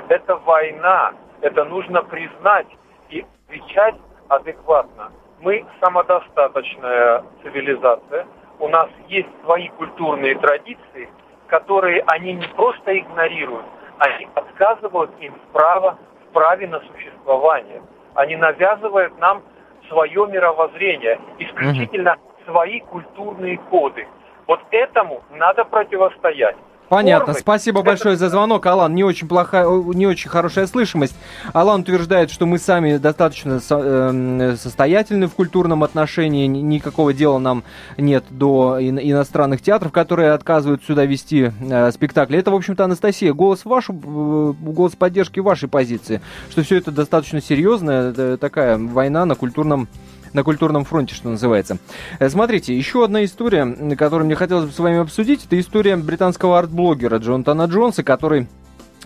Это 0.09 0.35
война, 0.37 1.13
это 1.41 1.65
нужно 1.65 2.03
признать 2.03 2.67
и 3.09 3.25
отвечать 3.45 3.95
адекватно. 4.27 5.11
Мы 5.39 5.65
самодостаточная 5.79 7.23
цивилизация, 7.43 8.25
у 8.59 8.67
нас 8.67 8.89
есть 9.07 9.29
свои 9.43 9.69
культурные 9.69 10.35
традиции, 10.35 11.09
которые 11.47 12.03
они 12.07 12.33
не 12.33 12.47
просто 12.55 12.97
игнорируют, 12.97 13.65
они 13.99 14.27
отказывают 14.33 15.11
им 15.19 15.33
в, 15.33 15.53
право, 15.53 15.97
в 16.27 16.33
праве 16.33 16.67
на 16.67 16.79
существование. 16.81 17.81
Они 18.15 18.35
навязывают 18.35 19.17
нам 19.19 19.43
свое 19.89 20.27
мировоззрение, 20.27 21.19
исключительно 21.39 22.13
угу. 22.13 22.51
свои 22.51 22.79
культурные 22.79 23.57
коды. 23.69 24.07
Вот 24.47 24.61
этому 24.71 25.23
надо 25.31 25.65
противостоять. 25.65 26.55
Понятно. 26.89 27.33
Формы. 27.33 27.39
Спасибо 27.39 27.81
большое 27.81 28.17
за 28.17 28.29
звонок, 28.29 28.65
Алан. 28.65 28.95
Не 28.95 29.03
очень 29.03 29.27
плохая, 29.27 29.67
не 29.67 30.07
очень 30.07 30.29
хорошая 30.29 30.67
слышимость. 30.67 31.15
Алан 31.53 31.81
утверждает, 31.81 32.31
что 32.31 32.45
мы 32.45 32.59
сами 32.59 32.97
достаточно 32.97 33.59
со, 33.59 33.79
э, 33.81 34.55
состоятельны 34.57 35.27
в 35.27 35.33
культурном 35.33 35.83
отношении. 35.83 36.47
Никакого 36.47 37.13
дела 37.13 37.39
нам 37.39 37.63
нет 37.97 38.25
до 38.29 38.77
иностранных 38.79 39.61
театров, 39.61 39.91
которые 39.91 40.31
отказывают 40.31 40.83
сюда 40.83 41.05
вести 41.05 41.51
э, 41.59 41.91
спектакли. 41.91 42.39
Это, 42.39 42.51
в 42.51 42.55
общем-то, 42.55 42.85
Анастасия, 42.85 43.33
голос 43.33 43.65
вашу, 43.65 43.93
э, 43.93 44.53
голос 44.59 44.95
поддержки 44.95 45.39
вашей 45.39 45.67
позиции, 45.67 46.21
что 46.49 46.63
все 46.63 46.77
это 46.77 46.91
достаточно 46.91 47.41
серьезная 47.41 48.13
э, 48.15 48.37
такая 48.39 48.77
война 48.77 49.25
на 49.25 49.35
культурном 49.35 49.87
на 50.33 50.43
культурном 50.43 50.85
фронте, 50.85 51.15
что 51.15 51.29
называется. 51.29 51.77
Э, 52.19 52.29
смотрите, 52.29 52.77
еще 52.77 53.03
одна 53.03 53.25
история, 53.25 53.95
которую 53.95 54.25
мне 54.25 54.35
хотелось 54.35 54.65
бы 54.65 54.71
с 54.71 54.79
вами 54.79 54.99
обсудить, 54.99 55.45
это 55.45 55.59
история 55.59 55.95
британского 55.95 56.59
арт-блогера 56.59 57.17
Джонатана 57.17 57.65
Джонса, 57.65 58.03
который 58.03 58.47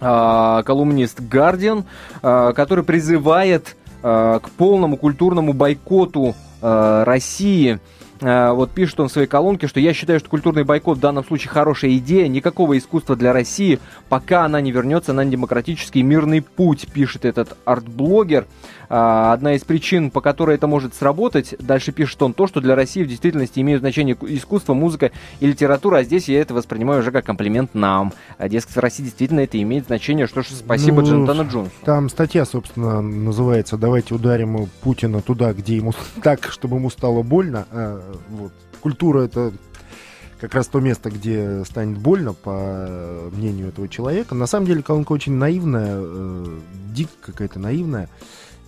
э, 0.01 0.63
колумнист 0.65 1.19
Guardian, 1.19 1.85
э, 2.21 2.53
который 2.55 2.83
призывает 2.83 3.75
э, 4.03 4.39
к 4.41 4.49
полному 4.51 4.97
культурному 4.97 5.53
бойкоту 5.53 6.35
России 6.61 7.79
вот 8.21 8.69
пишет 8.69 8.99
он 8.99 9.07
в 9.07 9.11
своей 9.11 9.25
колонке, 9.25 9.65
что 9.65 9.79
я 9.79 9.95
считаю, 9.95 10.19
что 10.19 10.29
культурный 10.29 10.63
бойкот 10.63 10.99
в 10.99 11.01
данном 11.01 11.25
случае 11.25 11.49
хорошая 11.49 11.97
идея, 11.97 12.27
никакого 12.27 12.77
искусства 12.77 13.15
для 13.15 13.33
России, 13.33 13.79
пока 14.09 14.45
она 14.45 14.61
не 14.61 14.71
вернется 14.71 15.11
на 15.11 15.25
демократический 15.25 16.03
мирный 16.03 16.43
путь, 16.43 16.87
пишет 16.93 17.25
этот 17.25 17.57
арт-блогер. 17.65 18.45
Э, 18.91 19.31
одна 19.31 19.53
из 19.53 19.63
причин, 19.63 20.11
по 20.11 20.19
которой 20.19 20.57
это 20.57 20.67
может 20.67 20.93
сработать, 20.93 21.55
дальше 21.59 21.93
пишет 21.93 22.21
он, 22.23 22.33
то, 22.33 22.45
что 22.45 22.59
для 22.59 22.75
России 22.75 23.03
в 23.03 23.07
действительности 23.07 23.61
имеют 23.61 23.79
значение 23.79 24.17
искусство, 24.21 24.73
музыка 24.73 25.11
и 25.39 25.47
литература, 25.47 25.99
а 25.99 26.03
здесь 26.03 26.27
я 26.27 26.41
это 26.41 26.53
воспринимаю 26.53 26.99
уже 26.99 27.11
как 27.11 27.25
комплимент 27.25 27.73
нам. 27.73 28.11
А, 28.37 28.49
дескать, 28.49 28.75
в 28.75 28.79
России 28.79 29.03
действительно 29.03 29.39
это 29.39 29.61
имеет 29.61 29.85
значение, 29.85 30.27
что 30.27 30.41
ж, 30.41 30.47
спасибо 30.47 31.01
ну, 31.01 31.07
Джонатану 31.07 31.49
Джонсу. 31.49 31.71
Там 31.85 32.09
статья, 32.09 32.43
собственно, 32.43 33.01
называется 33.01 33.77
«Давайте 33.77 34.13
ударим 34.13 34.67
Путина 34.81 35.21
туда, 35.21 35.53
где 35.53 35.77
ему 35.77 35.93
так, 36.21 36.51
чтобы 36.51 36.75
ему 36.75 36.89
стало 36.89 37.23
больно». 37.23 37.67
А, 37.71 38.01
вот. 38.29 38.51
Культура 38.81 39.21
это 39.21 39.53
как 40.41 40.53
раз 40.55 40.67
то 40.67 40.81
место, 40.81 41.11
где 41.11 41.63
станет 41.63 41.99
больно, 41.99 42.33
по 42.33 43.29
мнению 43.31 43.69
этого 43.69 43.87
человека. 43.87 44.35
На 44.35 44.47
самом 44.47 44.65
деле 44.65 44.81
колонка 44.81 45.13
очень 45.13 45.33
наивная, 45.33 45.93
э, 45.93 46.45
дико 46.93 47.11
какая-то 47.21 47.59
наивная. 47.59 48.09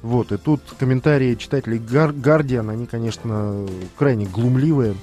Вот, 0.04 0.34
и 0.34 0.38
тут 0.38 0.62
комментарии 0.78 1.34
читателей 1.36 1.80
Гардиан, 1.80 2.70
они, 2.70 2.86
конечно, 2.86 3.66
крайне 3.98 4.26
глумливые. 4.26 4.96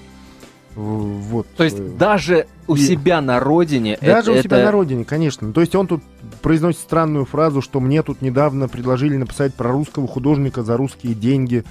Вот. 0.74 1.46
То 1.56 1.64
есть 1.64 1.78
э, 1.78 1.88
даже 1.98 2.46
у 2.68 2.76
и... 2.76 2.78
себя 2.78 3.22
на 3.22 3.40
родине... 3.40 3.98
Даже 4.00 4.32
это, 4.32 4.40
у 4.40 4.42
себя 4.42 4.62
на 4.62 4.70
родине, 4.70 5.06
конечно. 5.06 5.52
То 5.54 5.62
есть 5.62 5.74
он 5.74 5.86
тут 5.86 6.02
произносит 6.42 6.80
странную 6.80 7.24
фразу, 7.24 7.62
что 7.62 7.80
мне 7.80 8.02
тут 8.02 8.20
недавно 8.20 8.68
предложили 8.68 9.16
написать 9.16 9.54
про 9.54 9.72
русского 9.72 10.06
художника 10.06 10.62
за 10.62 10.76
русские 10.76 11.14
деньги. 11.14 11.64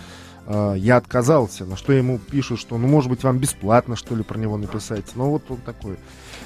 А, 0.48 0.74
я 0.74 0.98
отказался, 0.98 1.65
на 1.65 1.77
что 1.77 1.93
ему 1.93 2.17
пишут, 2.17 2.59
что, 2.59 2.79
ну, 2.79 2.88
может 2.88 3.12
быть, 3.12 3.24
вам 3.24 3.38
бесплатно, 3.38 3.95
что 3.95 4.15
ли, 4.15 4.24
про 4.24 4.39
него 4.39 4.57
написать. 4.57 5.05
Ну, 5.13 5.29
вот 5.29 5.43
он 5.50 5.57
такой 5.57 5.98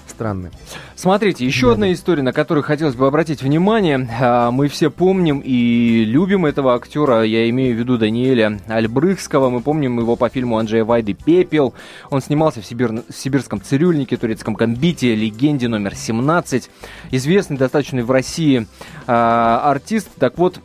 странный. 0.08 0.52
Смотрите, 0.96 1.46
еще 1.46 1.68
да, 1.68 1.74
одна 1.74 1.86
да. 1.88 1.94
история, 1.94 2.24
на 2.24 2.34
которую 2.34 2.64
хотелось 2.64 2.96
бы 2.96 3.08
обратить 3.08 3.42
внимание. 3.42 4.08
А, 4.22 4.52
мы 4.52 4.68
все 4.68 4.90
помним 4.90 5.42
и 5.44 6.06
любим 6.06 6.46
этого 6.46 6.76
актера, 6.76 7.24
я 7.24 7.50
имею 7.50 7.76
в 7.76 7.80
виду 7.80 7.98
Даниэля 7.98 8.60
Альбрыхского. 8.68 9.50
Мы 9.50 9.62
помним 9.62 10.00
его 10.00 10.16
по 10.16 10.30
фильму 10.30 10.58
Анджея 10.58 10.86
Вайды 10.86 11.14
«Пепел». 11.14 11.74
Он 12.10 12.22
снимался 12.22 12.62
в, 12.62 12.66
Сибир... 12.66 12.92
в 12.92 13.14
«Сибирском 13.14 13.62
цирюльнике», 13.62 14.18
«Турецком 14.18 14.56
комбите», 14.56 15.16
«Легенде 15.16 15.68
номер 15.68 15.94
17». 15.94 16.70
Известный 17.12 17.58
достаточно 17.58 18.04
в 18.04 18.12
России 18.12 18.68
а, 19.08 19.70
артист. 19.70 20.10
Так 20.20 20.38
вот, 20.38 20.60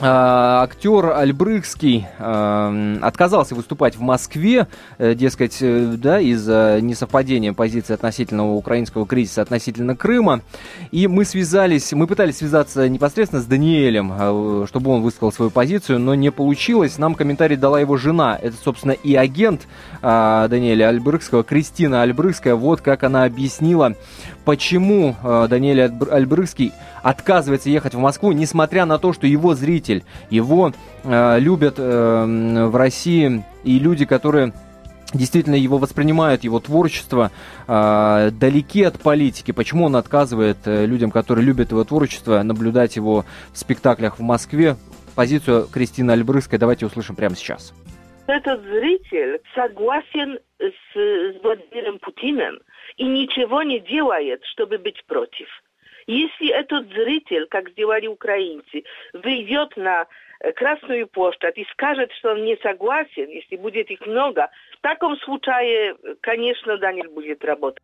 актер 0.00 1.12
Альбрыхский 1.16 2.06
э, 2.18 2.98
отказался 3.02 3.54
выступать 3.54 3.96
в 3.96 4.00
Москве, 4.00 4.68
э, 4.98 5.14
дескать, 5.14 5.58
э, 5.60 5.94
да, 5.96 6.20
из-за 6.20 6.78
несовпадения 6.80 7.52
позиции 7.52 7.94
относительно 7.94 8.52
украинского 8.54 9.06
кризиса 9.06 9.42
относительно 9.42 9.96
Крыма. 9.96 10.42
И 10.90 11.06
мы 11.06 11.24
связались, 11.24 11.92
мы 11.92 12.06
пытались 12.06 12.38
связаться 12.38 12.88
непосредственно 12.88 13.42
с 13.42 13.46
Даниэлем, 13.46 14.12
э, 14.16 14.66
чтобы 14.68 14.90
он 14.90 15.02
высказал 15.02 15.32
свою 15.32 15.50
позицию, 15.50 15.98
но 15.98 16.14
не 16.14 16.30
получилось. 16.30 16.98
Нам 16.98 17.14
комментарий 17.14 17.56
дала 17.56 17.80
его 17.80 17.96
жена. 17.96 18.38
Это, 18.40 18.56
собственно, 18.62 18.92
и 18.92 19.14
агент 19.14 19.66
Даниэля 20.02 20.88
Альбрыхского, 20.88 21.42
Кристина 21.42 22.02
Альбрыхская. 22.02 22.54
Вот 22.54 22.80
как 22.80 23.02
она 23.02 23.24
объяснила, 23.24 23.94
почему 24.44 25.16
Даниэль 25.22 25.92
Альбрыхский 26.10 26.72
отказывается 27.02 27.70
ехать 27.70 27.94
в 27.94 27.98
Москву, 27.98 28.32
несмотря 28.32 28.84
на 28.84 28.98
то, 28.98 29.12
что 29.12 29.26
его 29.26 29.54
зритель, 29.54 30.04
его 30.30 30.72
э, 31.04 31.38
любят 31.40 31.74
э, 31.78 32.66
в 32.66 32.76
России 32.76 33.44
и 33.64 33.78
люди, 33.78 34.04
которые 34.04 34.52
действительно 35.14 35.54
его 35.54 35.78
воспринимают, 35.78 36.44
его 36.44 36.60
творчество 36.60 37.30
э, 37.66 38.30
далеки 38.32 38.82
от 38.82 39.00
политики. 39.00 39.52
Почему 39.52 39.86
он 39.86 39.96
отказывает 39.96 40.58
э, 40.66 40.86
людям, 40.86 41.10
которые 41.10 41.44
любят 41.44 41.70
его 41.70 41.84
творчество, 41.84 42.42
наблюдать 42.42 42.96
его 42.96 43.24
в 43.52 43.58
спектаклях 43.58 44.18
в 44.18 44.22
Москве? 44.22 44.76
Позицию 45.16 45.66
Кристины 45.72 46.12
Альбрыской 46.12 46.58
давайте 46.58 46.86
услышим 46.86 47.16
прямо 47.16 47.34
сейчас. 47.34 47.74
Этот 48.26 48.62
зритель 48.62 49.40
согласен 49.54 50.38
с, 50.58 50.94
с 50.94 51.42
Владимиром 51.42 51.98
Путиным 51.98 52.58
и 52.96 53.04
ничего 53.04 53.62
не 53.62 53.80
делает, 53.80 54.40
чтобы 54.52 54.78
быть 54.78 55.02
против. 55.06 55.48
Если 56.08 56.48
этот 56.48 56.88
зритель, 56.88 57.46
как 57.50 57.68
сделали 57.68 58.06
украинцы, 58.06 58.82
выйдет 59.12 59.76
на 59.76 60.06
э, 60.40 60.52
Красную 60.52 61.06
площадь 61.06 61.56
и 61.56 61.66
скажет, 61.72 62.10
что 62.18 62.30
он 62.30 62.44
не 62.44 62.56
согласен, 62.62 63.28
если 63.28 63.56
будет 63.56 63.90
их 63.90 64.00
много, 64.06 64.48
в 64.78 64.80
таком 64.80 65.18
случае, 65.18 65.96
конечно, 66.22 66.78
Даниэль 66.78 67.10
будет 67.10 67.44
работать. 67.44 67.82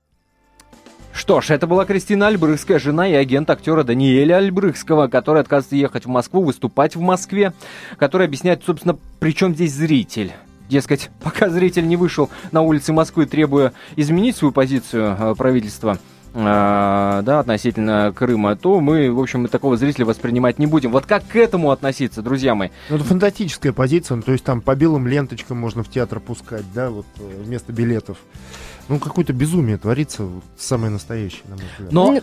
Что 1.13 1.43
ж, 1.43 1.51
это 1.51 1.67
была 1.67 1.85
Кристина 1.85 2.29
Альбрыхская, 2.29 2.79
жена 2.79 3.07
и 3.07 3.13
агент 3.13 3.51
актера 3.51 3.85
Даниэля 3.85 4.39
Альбрыхского, 4.39 5.09
который 5.09 5.43
отказывается 5.43 5.77
ехать 5.77 6.07
в 6.07 6.09
Москву, 6.09 6.43
выступать 6.43 6.97
в 6.97 7.01
Москве, 7.01 7.53
который 7.99 8.27
объясняет, 8.27 8.65
собственно, 8.65 8.99
при 9.21 9.35
чем 9.35 9.55
здесь 9.55 9.73
зритель. 9.73 10.33
Дескать, 10.71 11.11
пока 11.23 11.51
зритель 11.51 11.87
не 11.87 11.97
вышел 11.97 12.31
на 12.53 12.63
улицы 12.63 12.95
Москвы, 12.95 13.27
требуя 13.27 13.75
изменить 13.97 14.37
свою 14.37 14.53
позицию 14.53 15.15
э, 15.19 15.35
правительства, 15.37 15.99
а, 16.35 17.23
да, 17.23 17.41
относительно 17.41 18.13
Крыма, 18.15 18.57
то 18.57 18.81
мы, 18.81 19.13
в 19.13 19.21
общем, 19.21 19.47
такого 19.47 19.77
зрителя 19.77 20.05
воспринимать 20.05 20.59
не 20.59 20.67
будем. 20.67 20.91
Вот 20.91 21.07
как 21.07 21.27
к 21.27 21.37
этому 21.37 21.71
относиться, 21.71 22.23
друзья 22.23 22.55
мои? 22.55 22.71
Ну, 22.91 22.97
это 22.97 23.05
фантастическая 23.05 23.73
позиция, 23.73 24.17
ну, 24.17 24.23
то 24.23 24.33
есть 24.33 24.45
там 24.45 24.61
по 24.61 24.75
белым 24.75 25.07
ленточкам 25.07 25.59
можно 25.59 25.85
в 25.85 25.89
театр 25.89 26.19
пускать, 26.19 26.65
да, 26.75 26.91
вот 26.91 27.07
э, 27.19 27.43
вместо 27.43 27.73
билетов. 27.73 28.19
Ну, 28.89 28.99
какое-то 28.99 29.33
безумие 29.33 29.79
творится, 29.79 30.25
вот, 30.25 30.45
самое 30.59 30.91
настоящее, 30.91 31.43
на 31.45 31.57
мой 31.57 31.65
взгляд. 31.79 31.93
Но... 31.93 32.21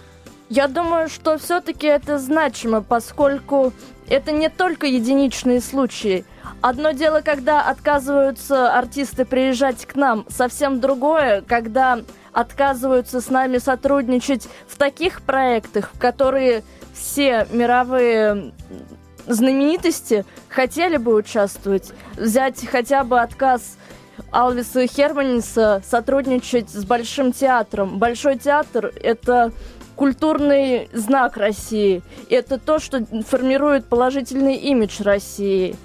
Я 0.49 0.67
думаю, 0.67 1.07
что 1.07 1.37
все-таки 1.37 1.87
это 1.87 2.19
значимо, 2.19 2.81
поскольку 2.81 3.71
это 4.09 4.33
не 4.33 4.49
только 4.49 4.85
единичные 4.85 5.61
случаи. 5.61 6.25
Одно 6.59 6.91
дело, 6.91 7.21
когда 7.21 7.61
отказываются 7.61 8.77
артисты 8.77 9.23
приезжать 9.23 9.85
к 9.85 9.95
нам, 9.95 10.25
совсем 10.27 10.81
другое, 10.81 11.41
когда 11.41 12.01
отказываются 12.33 13.21
с 13.21 13.29
нами 13.29 13.57
сотрудничать 13.57 14.47
в 14.67 14.77
таких 14.77 15.21
проектах, 15.21 15.91
в 15.93 15.99
которые 15.99 16.63
все 16.93 17.47
мировые 17.51 18.53
знаменитости 19.27 20.25
хотели 20.49 20.97
бы 20.97 21.13
участвовать. 21.13 21.91
Взять 22.17 22.65
хотя 22.65 23.03
бы 23.03 23.19
отказ 23.19 23.77
Алвиса 24.31 24.87
Херманиса 24.87 25.81
сотрудничать 25.85 26.69
с 26.69 26.83
Большим 26.85 27.31
театром. 27.31 27.97
Большой 27.97 28.37
театр– 28.37 28.91
это 29.01 29.51
культурный 29.95 30.89
знак 30.93 31.37
России. 31.37 32.01
Это 32.29 32.57
то, 32.57 32.79
что 32.79 33.05
формирует 33.27 33.85
положительный 33.85 34.55
имидж 34.55 35.03
России. 35.03 35.75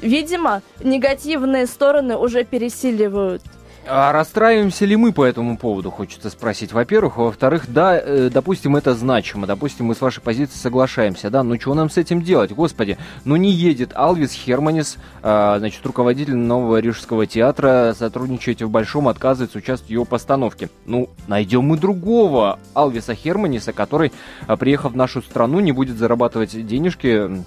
Видимо, 0.00 0.62
негативные 0.80 1.66
стороны 1.66 2.16
уже 2.16 2.44
пересиливают– 2.44 3.42
а 3.88 4.12
расстраиваемся 4.12 4.84
ли 4.84 4.96
мы 4.96 5.12
по 5.12 5.24
этому 5.24 5.56
поводу, 5.56 5.90
хочется 5.90 6.30
спросить. 6.30 6.72
Во-первых, 6.72 7.16
во-вторых, 7.16 7.64
да, 7.68 7.98
э, 7.98 8.30
допустим, 8.32 8.76
это 8.76 8.94
значимо, 8.94 9.46
допустим, 9.46 9.86
мы 9.86 9.94
с 9.94 10.00
вашей 10.00 10.20
позиции 10.20 10.58
соглашаемся, 10.58 11.30
да, 11.30 11.42
ну 11.42 11.58
что 11.58 11.74
нам 11.74 11.88
с 11.88 11.96
этим 11.96 12.22
делать, 12.22 12.52
господи, 12.52 12.98
ну 13.24 13.36
не 13.36 13.50
едет 13.50 13.92
Алвис 13.94 14.32
Херманис, 14.32 14.98
э, 15.22 15.56
значит, 15.58 15.84
руководитель 15.86 16.36
нового 16.36 16.80
Рижского 16.80 17.26
театра, 17.26 17.94
сотрудничает 17.98 18.60
в 18.60 18.70
Большом, 18.70 19.08
отказывается 19.08 19.58
участвовать 19.58 19.88
в 19.88 19.92
его 19.92 20.04
постановке. 20.04 20.68
Ну, 20.84 21.08
найдем 21.26 21.64
мы 21.64 21.78
другого 21.78 22.58
Алвиса 22.74 23.14
Херманиса, 23.14 23.72
который, 23.72 24.12
э, 24.46 24.56
приехав 24.56 24.92
в 24.92 24.96
нашу 24.96 25.22
страну, 25.22 25.60
не 25.60 25.72
будет 25.72 25.96
зарабатывать 25.96 26.66
денежки 26.66 27.42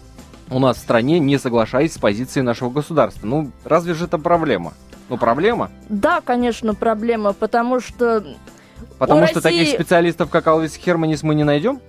у 0.50 0.60
нас 0.60 0.78
в 0.78 0.80
стране, 0.80 1.20
не 1.20 1.38
соглашаясь 1.38 1.94
с 1.94 1.98
позицией 1.98 2.44
нашего 2.44 2.70
государства. 2.70 3.26
Ну, 3.26 3.52
разве 3.64 3.94
же 3.94 4.06
это 4.06 4.18
проблема? 4.18 4.74
Ну, 5.12 5.18
проблема? 5.18 5.70
Да, 5.90 6.22
конечно, 6.22 6.74
проблема, 6.74 7.34
потому 7.34 7.82
что... 7.82 8.24
Потому 8.98 9.28
что 9.28 9.42
России... 9.42 9.60
таких 9.60 9.76
специалистов, 9.76 10.30
как 10.30 10.48
Алвис 10.48 10.74
Херманис, 10.76 11.22
мы 11.22 11.36
не 11.36 11.44
найдем? 11.44 11.82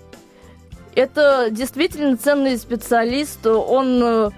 Это 0.97 1.47
действительно 1.49 2.17
ценный 2.17 2.59
специалист. 2.59 3.47
Он 3.47 4.03
э, 4.03 4.31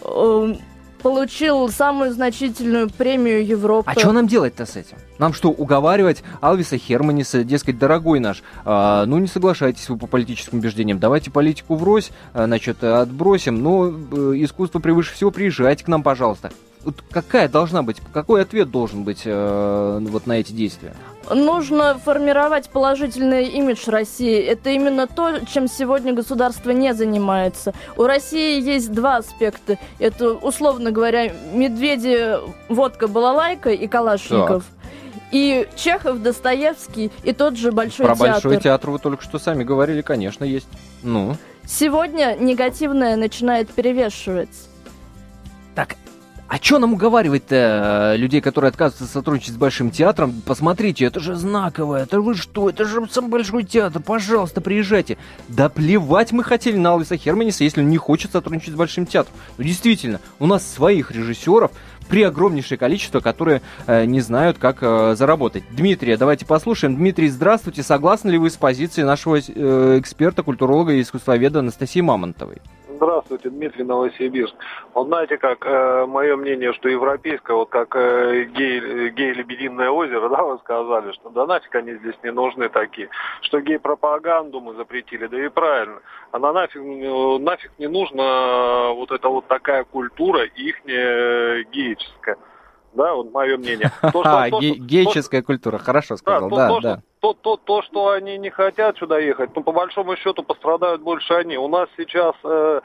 э, 0.00 0.54
получил 1.02 1.68
самую 1.68 2.12
значительную 2.12 2.88
премию 2.88 3.44
Европы. 3.44 3.90
А 3.94 4.00
что 4.00 4.12
нам 4.12 4.26
делать-то 4.26 4.64
с 4.64 4.76
этим? 4.76 4.96
Нам 5.18 5.34
что, 5.34 5.50
уговаривать 5.50 6.22
Алвиса 6.40 6.78
Херманиса, 6.78 7.44
дескать, 7.44 7.78
дорогой 7.78 8.18
наш, 8.18 8.42
э, 8.64 9.04
ну 9.06 9.18
не 9.18 9.26
соглашайтесь 9.26 9.90
вы 9.90 9.98
по 9.98 10.06
политическим 10.06 10.56
убеждениям, 10.56 10.98
давайте 10.98 11.30
политику 11.30 11.74
врозь, 11.74 12.10
э, 12.32 12.46
значит, 12.46 12.82
отбросим, 12.82 13.62
но 13.62 13.88
э, 13.88 13.92
искусство 14.36 14.78
превыше 14.78 15.12
всего, 15.12 15.30
приезжайте 15.30 15.84
к 15.84 15.88
нам, 15.88 16.02
пожалуйста 16.02 16.50
вот 16.84 17.02
какая 17.10 17.48
должна 17.48 17.82
быть, 17.82 17.98
какой 18.12 18.42
ответ 18.42 18.70
должен 18.70 19.04
быть 19.04 19.22
э, 19.24 19.98
вот 20.00 20.26
на 20.26 20.32
эти 20.32 20.52
действия? 20.52 20.94
Нужно 21.30 21.98
формировать 21.98 22.68
положительный 22.70 23.46
имидж 23.46 23.88
России. 23.88 24.38
Это 24.40 24.70
именно 24.70 25.06
то, 25.06 25.44
чем 25.46 25.68
сегодня 25.68 26.12
государство 26.12 26.70
не 26.70 26.92
занимается. 26.94 27.72
У 27.96 28.04
России 28.04 28.60
есть 28.60 28.92
два 28.92 29.18
аспекта. 29.18 29.78
Это, 29.98 30.32
условно 30.32 30.90
говоря, 30.90 31.32
медведи, 31.52 32.36
водка, 32.68 33.06
балалайка 33.06 33.70
и 33.70 33.86
Калашников. 33.86 34.64
Так. 34.64 34.82
И 35.30 35.66
Чехов, 35.76 36.20
Достоевский, 36.20 37.10
и 37.22 37.32
тот 37.32 37.56
же 37.56 37.72
Большой 37.72 38.06
Про 38.06 38.16
театр. 38.16 38.40
Про 38.40 38.48
Большой 38.50 38.62
театр 38.62 38.90
вы 38.90 38.98
только 38.98 39.22
что 39.22 39.38
сами 39.38 39.64
говорили, 39.64 40.02
конечно, 40.02 40.44
есть. 40.44 40.68
Ну? 41.02 41.36
Сегодня 41.64 42.36
негативное 42.38 43.16
начинает 43.16 43.70
перевешивать. 43.70 44.68
Так, 45.74 45.96
а 46.52 46.58
что 46.60 46.78
нам 46.78 46.92
уговаривать-то 46.92 48.12
э, 48.12 48.16
людей, 48.18 48.42
которые 48.42 48.68
отказываются 48.68 49.10
сотрудничать 49.10 49.54
с 49.54 49.56
Большим 49.56 49.90
театром? 49.90 50.42
Посмотрите, 50.44 51.06
это 51.06 51.18
же 51.18 51.34
знаковое, 51.34 52.02
это 52.02 52.20
вы 52.20 52.34
что, 52.34 52.68
это 52.68 52.84
же 52.84 53.08
сам 53.10 53.30
Большой 53.30 53.64
театр, 53.64 54.02
пожалуйста, 54.02 54.60
приезжайте. 54.60 55.16
Да 55.48 55.70
плевать 55.70 56.30
мы 56.30 56.44
хотели 56.44 56.76
на 56.76 56.90
Алвиса 56.90 57.16
Херманиса, 57.16 57.64
если 57.64 57.80
он 57.80 57.88
не 57.88 57.96
хочет 57.96 58.32
сотрудничать 58.32 58.74
с 58.74 58.76
Большим 58.76 59.06
театром. 59.06 59.34
Ну 59.56 59.64
действительно, 59.64 60.20
у 60.40 60.46
нас 60.46 60.70
своих 60.70 61.10
режиссеров, 61.10 61.70
при 62.10 62.22
огромнейшее 62.22 62.76
количество, 62.76 63.20
которые 63.20 63.62
э, 63.86 64.04
не 64.04 64.20
знают, 64.20 64.58
как 64.58 64.82
э, 64.82 65.14
заработать. 65.16 65.64
Дмитрия, 65.70 66.18
давайте 66.18 66.44
послушаем. 66.44 66.96
Дмитрий, 66.96 67.28
здравствуйте. 67.28 67.82
Согласны 67.82 68.28
ли 68.28 68.36
вы 68.36 68.50
с 68.50 68.56
позицией 68.56 69.06
нашего 69.06 69.38
э, 69.38 69.98
эксперта, 69.98 70.42
культуролога 70.42 70.92
и 70.92 71.00
искусствоведа 71.00 71.60
Анастасии 71.60 72.02
Мамонтовой? 72.02 72.58
Здравствуйте, 73.02 73.50
Дмитрий 73.50 73.82
Новосибирск. 73.82 74.54
Вот 74.94 75.08
знаете, 75.08 75.36
как 75.36 75.66
э, 75.66 76.06
мое 76.06 76.36
мнение, 76.36 76.72
что 76.72 76.88
европейское, 76.88 77.56
вот 77.56 77.68
как 77.68 77.96
э, 77.96 78.44
гей, 78.44 79.10
гей-лебединое 79.10 79.90
озеро, 79.90 80.28
да, 80.30 80.44
вы 80.44 80.56
сказали, 80.58 81.10
что 81.10 81.30
да 81.30 81.44
нафиг 81.44 81.74
они 81.74 81.94
здесь 81.94 82.14
не 82.22 82.30
нужны 82.30 82.68
такие, 82.68 83.08
что 83.40 83.60
гей-пропаганду 83.60 84.60
мы 84.60 84.74
запретили, 84.74 85.26
да 85.26 85.44
и 85.44 85.48
правильно. 85.48 85.98
Она 86.30 86.52
нафиг, 86.52 86.80
э, 86.80 87.38
нафиг 87.38 87.72
не 87.78 87.88
нужна 87.88 88.92
вот 88.92 89.10
эта 89.10 89.28
вот 89.28 89.48
такая 89.48 89.82
культура 89.82 90.44
ихняя 90.44 91.58
э, 91.58 91.62
геическая. 91.72 92.36
Да, 92.92 93.14
вот 93.14 93.32
мое 93.32 93.56
мнение. 93.56 93.90
То, 94.00 94.22
что, 94.22 94.50
то, 94.50 94.60
гейческая 94.60 95.40
то, 95.40 95.46
культура, 95.46 95.78
хорошо 95.78 96.16
сказал, 96.16 96.50
да, 96.50 96.68
то, 96.68 96.80
да. 96.80 97.02
То, 97.20 97.32
то, 97.34 97.56
то, 97.56 97.82
что 97.82 98.10
они 98.10 98.36
не 98.38 98.50
хотят 98.50 98.98
сюда 98.98 99.18
ехать, 99.18 99.50
ну, 99.54 99.62
по 99.62 99.72
большому 99.72 100.16
счету 100.16 100.42
пострадают 100.42 101.02
больше 101.02 101.32
они. 101.34 101.56
У 101.56 101.68
нас 101.68 101.88
сейчас 101.96 102.34
э, 102.44 102.80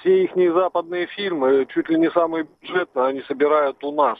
все 0.00 0.24
их 0.24 0.30
западные 0.52 1.06
фильмы, 1.06 1.66
чуть 1.72 1.88
ли 1.88 1.98
не 1.98 2.10
самые 2.10 2.46
бюджетные, 2.60 3.06
они 3.06 3.22
собирают 3.22 3.82
у 3.84 3.92
нас 3.92 4.18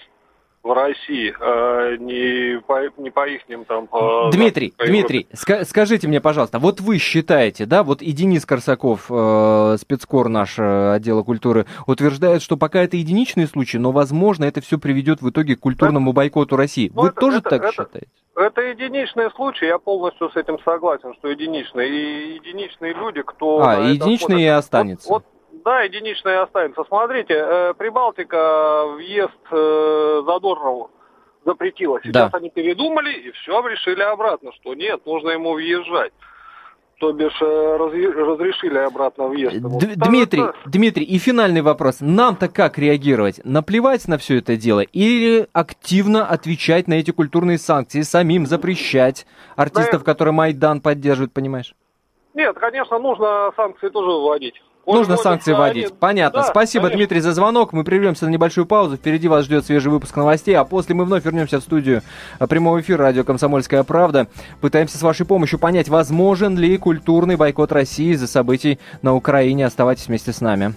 в 0.63 0.73
России, 0.73 1.35
а 1.41 1.97
не 1.97 2.61
по, 2.61 2.89
не 2.97 3.11
по 3.11 3.27
ихним 3.29 3.65
там... 3.65 3.89
По, 3.89 4.31
Дмитрий, 4.33 4.73
по 4.77 4.87
Дмитрий, 4.87 5.27
ска- 5.33 5.65
скажите 5.65 6.07
мне, 6.07 6.21
пожалуйста, 6.21 6.59
вот 6.59 6.81
вы 6.81 6.99
считаете, 6.99 7.67
да, 7.67 7.83
вот 7.83 8.01
и 8.01 8.13
Денис 8.13 8.47
Корсаков, 8.47 9.07
э, 9.11 9.77
спецкор 9.81 10.29
наш 10.29 10.59
э, 10.59 10.93
отдела 10.93 11.23
культуры, 11.25 11.67
утверждает, 11.87 12.43
что 12.43 12.57
пока 12.57 12.81
это 12.83 12.97
единичные 12.97 13.49
случаи, 13.49 13.79
но, 13.79 13.91
возможно, 13.91 14.45
это 14.45 14.61
все 14.61 14.79
приведет 14.79 15.21
в 15.21 15.31
итоге 15.31 15.57
к 15.57 15.61
культурному 15.61 16.11
это, 16.11 16.17
бойкоту 16.17 16.57
России. 16.57 16.93
Вы 16.95 17.09
это, 17.09 17.21
тоже 17.21 17.39
это, 17.39 17.51
так 17.51 17.63
это, 17.65 17.73
считаете? 17.73 18.09
Это 18.37 18.61
единичные 18.61 19.31
случаи, 19.31 19.67
я 19.67 19.79
полностью 19.79 20.31
с 20.31 20.37
этим 20.37 20.59
согласен, 20.65 21.13
что 21.15 21.29
единичные. 21.29 21.89
И 21.89 22.35
единичные 22.37 22.95
люди, 22.95 23.23
кто... 23.23 23.63
А, 23.63 23.81
единичные 23.81 24.45
и 24.45 24.49
останется. 24.49 25.09
Вот, 25.09 25.25
вот 25.25 25.33
да, 25.65 25.83
единичная 25.83 26.43
останется. 26.43 26.85
Смотрите, 26.85 27.35
э, 27.35 27.75
Прибалтика 27.75 28.87
въезд 28.95 29.33
э, 29.51 30.23
Задорнову 30.27 30.91
запретила. 31.45 32.01
Сейчас 32.03 32.31
да. 32.31 32.39
они 32.39 32.51
передумали 32.51 33.13
и 33.13 33.31
все 33.33 33.67
решили 33.67 34.03
обратно, 34.03 34.53
что 34.61 34.75
нет, 34.75 35.05
нужно 35.07 35.31
ему 35.31 35.55
въезжать. 35.55 36.13
То 36.99 37.13
бишь 37.13 37.37
э, 37.41 37.77
разрешили 37.77 38.79
обратно 38.79 39.27
въезд. 39.27 39.57
Д- 39.57 39.95
Дмитрий, 39.97 40.43
это... 40.43 40.55
Дмитрий, 40.67 41.05
и 41.05 41.19
финальный 41.19 41.61
вопрос. 41.61 41.97
Нам-то 42.01 42.49
как 42.49 42.79
реагировать? 42.79 43.41
Наплевать 43.45 44.07
на 44.07 44.19
все 44.19 44.39
это 44.39 44.57
дело 44.57 44.81
или 44.81 45.49
активно 45.53 46.25
отвечать 46.27 46.87
на 46.87 46.95
эти 46.95 47.11
культурные 47.11 47.59
санкции, 47.59 48.03
самим 48.03 48.47
запрещать 48.47 49.27
артистов, 49.57 50.05
да, 50.05 50.13
которые 50.13 50.33
Майдан 50.33 50.81
поддерживают, 50.81 51.33
понимаешь? 51.33 51.75
Нет, 52.35 52.57
конечно, 52.59 52.99
нужно 52.99 53.53
санкции 53.57 53.89
тоже 53.89 54.11
вводить. 54.11 54.63
Нужно 54.87 55.17
санкции 55.17 55.53
вводить. 55.53 55.87
Они... 55.87 55.95
Понятно. 55.99 56.43
Да, 56.43 56.49
Спасибо, 56.49 56.85
конечно. 56.85 56.99
Дмитрий, 56.99 57.21
за 57.21 57.33
звонок. 57.33 57.73
Мы 57.73 57.85
прервемся 57.85 58.27
на 58.27 58.31
небольшую 58.31 58.67
паузу. 58.67 58.97
Впереди 58.97 59.29
вас 59.29 59.45
ждет 59.45 59.65
свежий 59.65 59.91
выпуск 59.91 60.17
новостей, 60.17 60.57
а 60.57 60.65
после 60.65 60.95
мы 60.95 61.05
вновь 61.05 61.25
вернемся 61.25 61.61
в 61.61 61.63
студию 61.63 62.03
прямого 62.49 62.81
эфира 62.81 63.03
радио 63.03 63.25
«Комсомольская 63.25 63.85
правда». 63.85 64.27
Пытаемся 64.61 64.99
с 64.99 65.03
вашей 65.03 65.27
помощью 65.27 65.59
понять, 65.59 65.89
возможен 65.89 66.59
ли 66.59 66.77
культурный 66.79 67.37
бойкот 67.37 67.73
России 67.73 68.13
из-за 68.13 68.27
событий 68.27 68.79
на 69.03 69.15
Украине. 69.15 69.67
Оставайтесь 69.67 70.09
вместе 70.09 70.33
с 70.33 70.41
нами. 70.41 70.75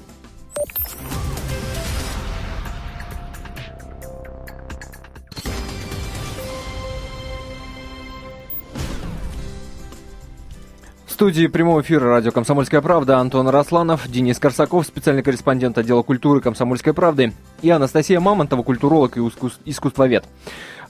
Студии 11.16 11.48
прямого 11.48 11.80
эфира 11.80 12.10
радио 12.10 12.32
«Комсомольская 12.32 12.82
правда» 12.82 13.20
Антон 13.20 13.48
Росланов, 13.48 14.06
Денис 14.06 14.38
Корсаков, 14.38 14.86
специальный 14.86 15.24
корреспондент 15.24 15.78
отдела 15.78 16.02
культуры 16.02 16.42
«Комсомольской 16.42 16.94
правды» 16.94 17.32
и 17.62 17.70
Анастасия 17.70 18.20
Мамонтова, 18.20 18.64
культуролог 18.64 19.16
и 19.16 19.22
искусствовед. 19.22 20.26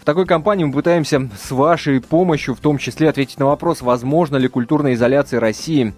В 0.01 0.03
такой 0.03 0.25
компании 0.25 0.65
мы 0.65 0.73
пытаемся 0.73 1.29
с 1.39 1.51
вашей 1.51 2.01
помощью 2.01 2.55
в 2.55 2.59
том 2.59 2.79
числе 2.79 3.09
ответить 3.09 3.38
на 3.38 3.45
вопрос, 3.45 3.83
возможно 3.83 4.38
ли 4.38 4.47
культурная 4.47 4.95
изоляция 4.95 5.39
России 5.39 5.93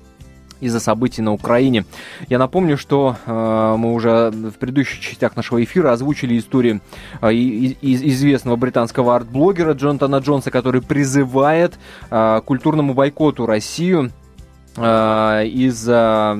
из-за 0.60 0.80
событий 0.80 1.22
на 1.22 1.34
Украине. 1.34 1.86
Я 2.30 2.39
напомню, 2.39 2.78
что 2.78 3.15
э, 3.26 3.76
мы 3.78 3.93
уже 3.93 4.32
в 4.32 4.54
предыдущих 4.54 5.00
частях 5.00 5.36
нашего 5.36 5.63
эфира 5.63 5.91
озвучили 5.91 6.38
историю 6.38 6.82
э, 7.22 7.34
из 7.34 8.02
известного 8.04 8.56
британского 8.56 9.15
арт-блогера 9.15 9.74
Джонатана 9.74 10.17
Джонса, 10.17 10.52
который 10.52 10.82
призывает 10.82 11.78
э, 12.10 12.41
культурному 12.46 12.93
бойкоту 12.93 13.46
Россию 13.46 14.12
из-за 14.78 16.38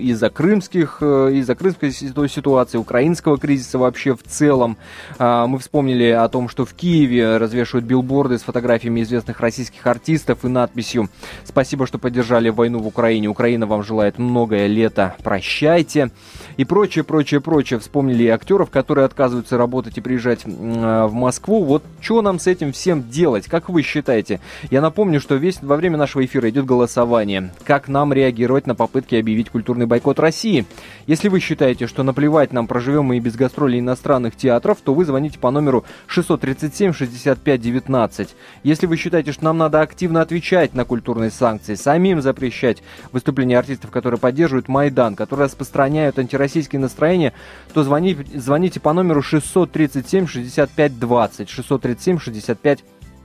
из-за 0.00 0.30
крымских 0.30 0.98
э, 1.00 1.32
из-за 1.34 1.54
крымской 1.54 1.92
ситуации 1.92 2.78
украинского 2.78 3.38
кризиса 3.38 3.78
вообще 3.78 4.14
в 4.14 4.22
целом. 4.22 4.78
Э, 5.18 5.44
мы 5.46 5.58
вспомнили 5.58 6.08
о 6.08 6.26
том 6.28 6.48
что 6.48 6.64
в 6.64 6.72
Киеве 6.72 7.36
развешивают 7.36 7.84
билборды 7.84 8.38
с 8.38 8.42
фотографиями 8.42 9.02
известных 9.02 9.40
российских 9.40 9.86
артистов 9.86 10.44
и 10.44 10.48
надписью 10.48 11.10
спасибо 11.44 11.86
что 11.86 11.98
поддержали 11.98 12.48
войну 12.48 12.78
в 12.78 12.86
Украине. 12.86 13.28
Украина 13.28 13.66
вам 13.66 13.82
желает 13.82 14.18
многое 14.18 14.66
лето. 14.66 15.14
Прощайте 15.22 16.10
и 16.56 16.64
прочее 16.64 17.04
прочее 17.04 17.40
прочее. 17.40 17.78
Вспомнили 17.80 18.26
актеров 18.28 18.70
которые 18.70 19.04
отказываются 19.04 19.58
работать 19.58 19.98
и 19.98 20.00
приезжать 20.00 20.44
в 20.44 21.12
Москву. 21.12 21.64
Вот 21.64 21.82
что 22.00 22.22
нам 22.22 22.38
с 22.38 22.46
этим 22.46 22.72
всем 22.72 23.08
делать? 23.10 23.46
Как 23.46 23.68
вы 23.68 23.82
считаете? 23.82 24.40
Я 24.70 24.80
напомню 24.80 25.20
что 25.20 25.34
весь 25.34 25.60
во 25.60 25.76
время 25.76 25.98
нашего 25.98 26.24
эфира 26.24 26.48
идет 26.48 26.64
голосование 26.64 27.52
как 27.74 27.88
нам 27.88 28.12
реагировать 28.12 28.68
на 28.68 28.76
попытки 28.76 29.16
объявить 29.16 29.50
культурный 29.50 29.86
бойкот 29.86 30.20
России. 30.20 30.64
Если 31.08 31.28
вы 31.28 31.40
считаете, 31.40 31.88
что 31.88 32.04
наплевать 32.04 32.52
нам 32.52 32.68
проживем 32.68 33.06
мы 33.06 33.16
и 33.16 33.20
без 33.20 33.34
гастролей 33.34 33.80
иностранных 33.80 34.36
театров, 34.36 34.78
то 34.80 34.94
вы 34.94 35.04
звоните 35.04 35.40
по 35.40 35.50
номеру 35.50 35.84
637 36.06 36.92
65 36.92 37.60
19. 37.60 38.36
Если 38.62 38.86
вы 38.86 38.96
считаете, 38.96 39.32
что 39.32 39.42
нам 39.42 39.58
надо 39.58 39.80
активно 39.80 40.20
отвечать 40.20 40.74
на 40.74 40.84
культурные 40.84 41.32
санкции, 41.32 41.74
самим 41.74 42.22
запрещать 42.22 42.80
выступления 43.10 43.58
артистов, 43.58 43.90
которые 43.90 44.20
поддерживают 44.20 44.68
Майдан, 44.68 45.16
которые 45.16 45.46
распространяют 45.46 46.16
антироссийские 46.20 46.78
настроения, 46.78 47.32
то 47.72 47.82
звоните, 47.82 48.24
звоните 48.38 48.78
по 48.78 48.92
номеру 48.92 49.20
637 49.20 50.28
65 50.28 50.92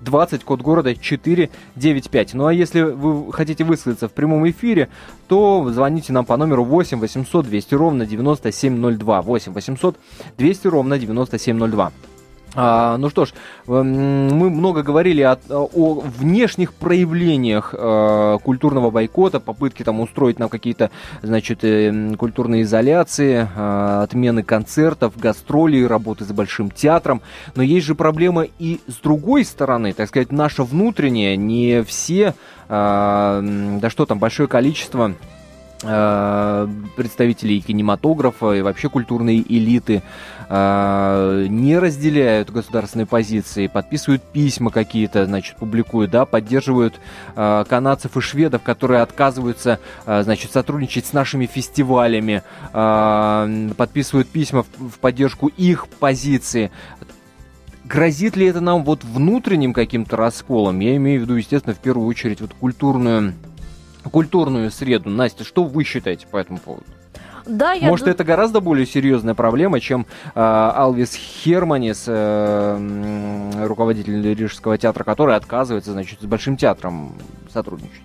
20. 0.01 0.29
637 0.29 0.39
65 0.39 0.39
20, 0.39 0.43
код 0.43 0.61
города 0.61 0.95
495. 0.95 2.33
Ну 2.33 2.45
а 2.45 2.53
если 2.53 2.81
вы 2.81 3.31
хотите 3.33 3.63
высказаться 3.63 4.07
в 4.07 4.13
прямом 4.13 4.49
эфире, 4.49 4.89
то 5.27 5.69
звоните 5.71 6.13
нам 6.13 6.25
по 6.25 6.37
номеру 6.37 6.63
8 6.63 6.99
800 6.99 7.45
200 7.45 7.75
ровно 7.75 8.05
9702. 8.05 9.21
8 9.21 9.53
800 9.53 9.97
200 10.37 10.67
ровно 10.67 10.99
9702. 10.99 11.91
А, 12.55 12.97
ну 12.97 13.09
что 13.09 13.25
ж, 13.25 13.33
эм, 13.67 14.27
мы 14.29 14.49
много 14.49 14.81
говорили 14.81 15.21
о, 15.21 15.37
о 15.49 16.01
внешних 16.01 16.73
проявлениях 16.73 17.75
э, 17.77 18.37
культурного 18.43 18.89
бойкота, 18.89 19.39
попытки 19.39 19.83
там 19.83 19.99
устроить 19.99 20.39
нам 20.39 20.49
какие-то, 20.49 20.89
значит, 21.21 21.63
э, 21.63 22.15
культурные 22.17 22.63
изоляции, 22.63 23.47
э, 23.55 24.03
отмены 24.03 24.41
концертов, 24.41 25.15
гастролей, 25.17 25.85
работы 25.85 26.25
с 26.25 26.31
большим 26.31 26.71
театром. 26.71 27.21
Но 27.55 27.61
есть 27.61 27.85
же 27.85 27.93
проблема 27.93 28.47
и 28.57 28.79
с 28.87 28.95
другой 28.95 29.45
стороны, 29.45 29.93
так 29.93 30.07
сказать, 30.07 30.31
наша 30.31 30.63
внутренняя, 30.63 31.35
не 31.35 31.83
все, 31.83 32.33
э, 32.67 33.77
да 33.81 33.89
что 33.89 34.05
там, 34.07 34.17
большое 34.17 34.49
количество 34.49 35.13
представителей 35.81 37.61
кинематографа 37.61 38.51
и 38.53 38.61
вообще 38.61 38.89
культурной 38.89 39.45
элиты 39.47 40.03
э, 40.49 41.45
не 41.49 41.79
разделяют 41.79 42.51
государственные 42.51 43.05
позиции, 43.05 43.67
подписывают 43.67 44.21
письма 44.21 44.71
какие-то, 44.71 45.25
значит, 45.25 45.55
публикуют, 45.55 46.11
да, 46.11 46.25
поддерживают 46.25 46.99
э, 47.35 47.63
канадцев 47.69 48.17
и 48.17 48.21
шведов, 48.21 48.61
которые 48.61 49.01
отказываются, 49.01 49.79
значит, 50.05 50.51
сотрудничать 50.51 51.05
с 51.05 51.13
нашими 51.13 51.45
фестивалями, 51.45 52.43
подписывают 53.77 54.27
письма 54.27 54.65
в 54.77 54.99
поддержку 54.99 55.47
их 55.47 55.87
позиции. 55.87 56.71
Грозит 57.85 58.35
ли 58.35 58.45
это 58.45 58.61
нам 58.61 58.83
вот 58.83 59.03
внутренним 59.03 59.73
каким-то 59.73 60.15
расколом? 60.15 60.79
Я 60.79 60.95
имею 60.97 61.21
в 61.21 61.23
виду, 61.23 61.35
естественно, 61.35 61.73
в 61.73 61.79
первую 61.79 62.07
очередь 62.07 62.39
вот 62.41 62.53
культурную 62.53 63.33
культурную 64.09 64.71
среду. 64.71 65.09
Настя, 65.09 65.43
что 65.43 65.63
вы 65.63 65.83
считаете 65.83 66.27
по 66.27 66.37
этому 66.37 66.59
поводу? 66.59 66.85
Да, 67.45 67.73
я 67.73 67.87
Может, 67.87 68.05
д... 68.05 68.11
это 68.11 68.23
гораздо 68.23 68.61
более 68.61 68.85
серьезная 68.85 69.33
проблема, 69.33 69.79
чем 69.79 70.05
э, 70.35 70.39
Алвис 70.39 71.15
Херманис, 71.15 72.05
э, 72.07 73.65
руководитель 73.65 74.21
Рижского 74.33 74.77
театра, 74.77 75.03
который 75.03 75.35
отказывается, 75.35 75.91
значит, 75.91 76.21
с 76.21 76.25
Большим 76.25 76.57
театром 76.57 77.15
сотрудничать. 77.51 78.03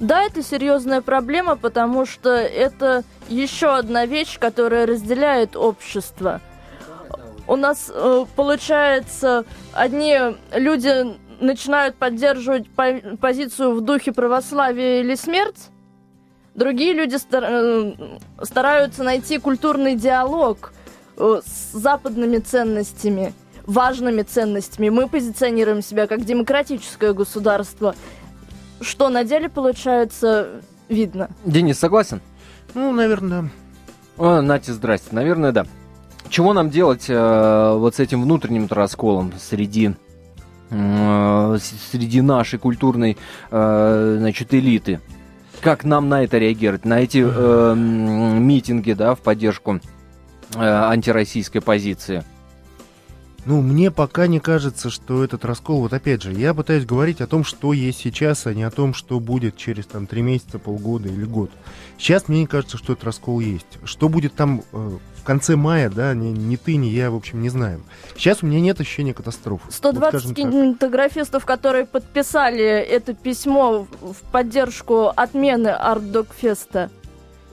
Да, 0.00 0.22
это 0.22 0.42
серьезная 0.42 1.00
проблема, 1.00 1.56
потому 1.56 2.06
что 2.06 2.30
это 2.30 3.04
еще 3.28 3.76
одна 3.76 4.04
вещь, 4.04 4.38
которая 4.38 4.84
разделяет 4.84 5.54
общество. 5.54 6.40
У 7.46 7.54
нас 7.54 7.90
э, 7.94 8.24
получается 8.34 9.44
одни 9.72 10.18
люди 10.52 11.16
начинают 11.42 11.96
поддерживать 11.96 12.68
по- 12.70 13.16
позицию 13.20 13.74
в 13.74 13.80
духе 13.82 14.12
православия 14.12 15.00
или 15.00 15.14
смерть, 15.14 15.68
другие 16.54 16.92
люди 16.94 17.16
стар- 17.16 17.44
э, 17.46 17.92
стараются 18.42 19.02
найти 19.02 19.38
культурный 19.38 19.96
диалог 19.96 20.72
э, 21.16 21.40
с 21.44 21.72
западными 21.72 22.38
ценностями, 22.38 23.34
важными 23.66 24.22
ценностями. 24.22 24.88
Мы 24.88 25.08
позиционируем 25.08 25.82
себя 25.82 26.06
как 26.06 26.24
демократическое 26.24 27.12
государство. 27.12 27.94
Что 28.80 29.08
на 29.10 29.22
деле 29.24 29.48
получается, 29.48 30.62
видно. 30.88 31.28
Денис, 31.44 31.78
согласен? 31.78 32.20
Ну, 32.74 32.92
наверное, 32.92 33.42
да. 33.42 33.48
О, 34.16 34.40
Натя, 34.42 34.72
здрасте. 34.72 35.08
Наверное, 35.12 35.52
да. 35.52 35.66
Чего 36.28 36.52
нам 36.52 36.70
делать 36.70 37.06
э, 37.08 37.74
вот 37.76 37.96
с 37.96 38.00
этим 38.00 38.22
внутренним 38.22 38.66
расколом 38.70 39.32
среди 39.38 39.92
среди 40.72 42.22
нашей 42.22 42.58
культурной, 42.58 43.18
э, 43.50 44.16
значит, 44.18 44.54
элиты. 44.54 45.00
Как 45.60 45.84
нам 45.84 46.08
на 46.08 46.24
это 46.24 46.38
реагировать, 46.38 46.84
на 46.84 47.00
эти 47.00 47.24
э, 47.24 47.74
митинги, 47.76 48.94
да, 48.94 49.14
в 49.14 49.20
поддержку 49.20 49.80
э, 50.54 50.58
антироссийской 50.58 51.60
позиции? 51.60 52.24
Ну, 53.44 53.60
мне 53.60 53.90
пока 53.90 54.28
не 54.28 54.38
кажется, 54.38 54.88
что 54.88 55.24
этот 55.24 55.44
раскол, 55.44 55.80
вот 55.80 55.92
опять 55.92 56.22
же, 56.22 56.32
я 56.32 56.54
пытаюсь 56.54 56.84
говорить 56.84 57.20
о 57.20 57.26
том, 57.26 57.42
что 57.42 57.72
есть 57.72 57.98
сейчас, 57.98 58.46
а 58.46 58.54
не 58.54 58.62
о 58.62 58.70
том, 58.70 58.94
что 58.94 59.18
будет 59.18 59.56
через 59.56 59.86
там 59.86 60.06
три 60.06 60.22
месяца, 60.22 60.60
полгода 60.60 61.08
или 61.08 61.24
год. 61.24 61.50
Сейчас 61.98 62.28
мне 62.28 62.40
не 62.40 62.46
кажется, 62.46 62.78
что 62.78 62.92
этот 62.92 63.04
раскол 63.04 63.40
есть. 63.40 63.78
Что 63.84 64.08
будет 64.08 64.34
там 64.34 64.62
э, 64.72 64.98
в 65.22 65.24
конце 65.24 65.54
мая, 65.54 65.88
да, 65.88 66.14
ни, 66.14 66.30
ни 66.30 66.56
ты, 66.56 66.74
ни 66.74 66.86
я, 66.86 67.12
в 67.12 67.14
общем, 67.14 67.42
не 67.42 67.48
знаем. 67.48 67.84
Сейчас 68.16 68.42
у 68.42 68.46
меня 68.46 68.60
нет 68.60 68.80
ощущения 68.80 69.14
катастрофы. 69.14 69.70
120 69.70 70.24
вот, 70.24 70.34
кинематографистов, 70.34 71.46
которые 71.46 71.86
подписали 71.86 72.64
это 72.64 73.14
письмо 73.14 73.86
в 74.00 74.16
поддержку 74.32 75.12
отмены 75.14 75.68
Арт-Док-феста, 75.68 76.90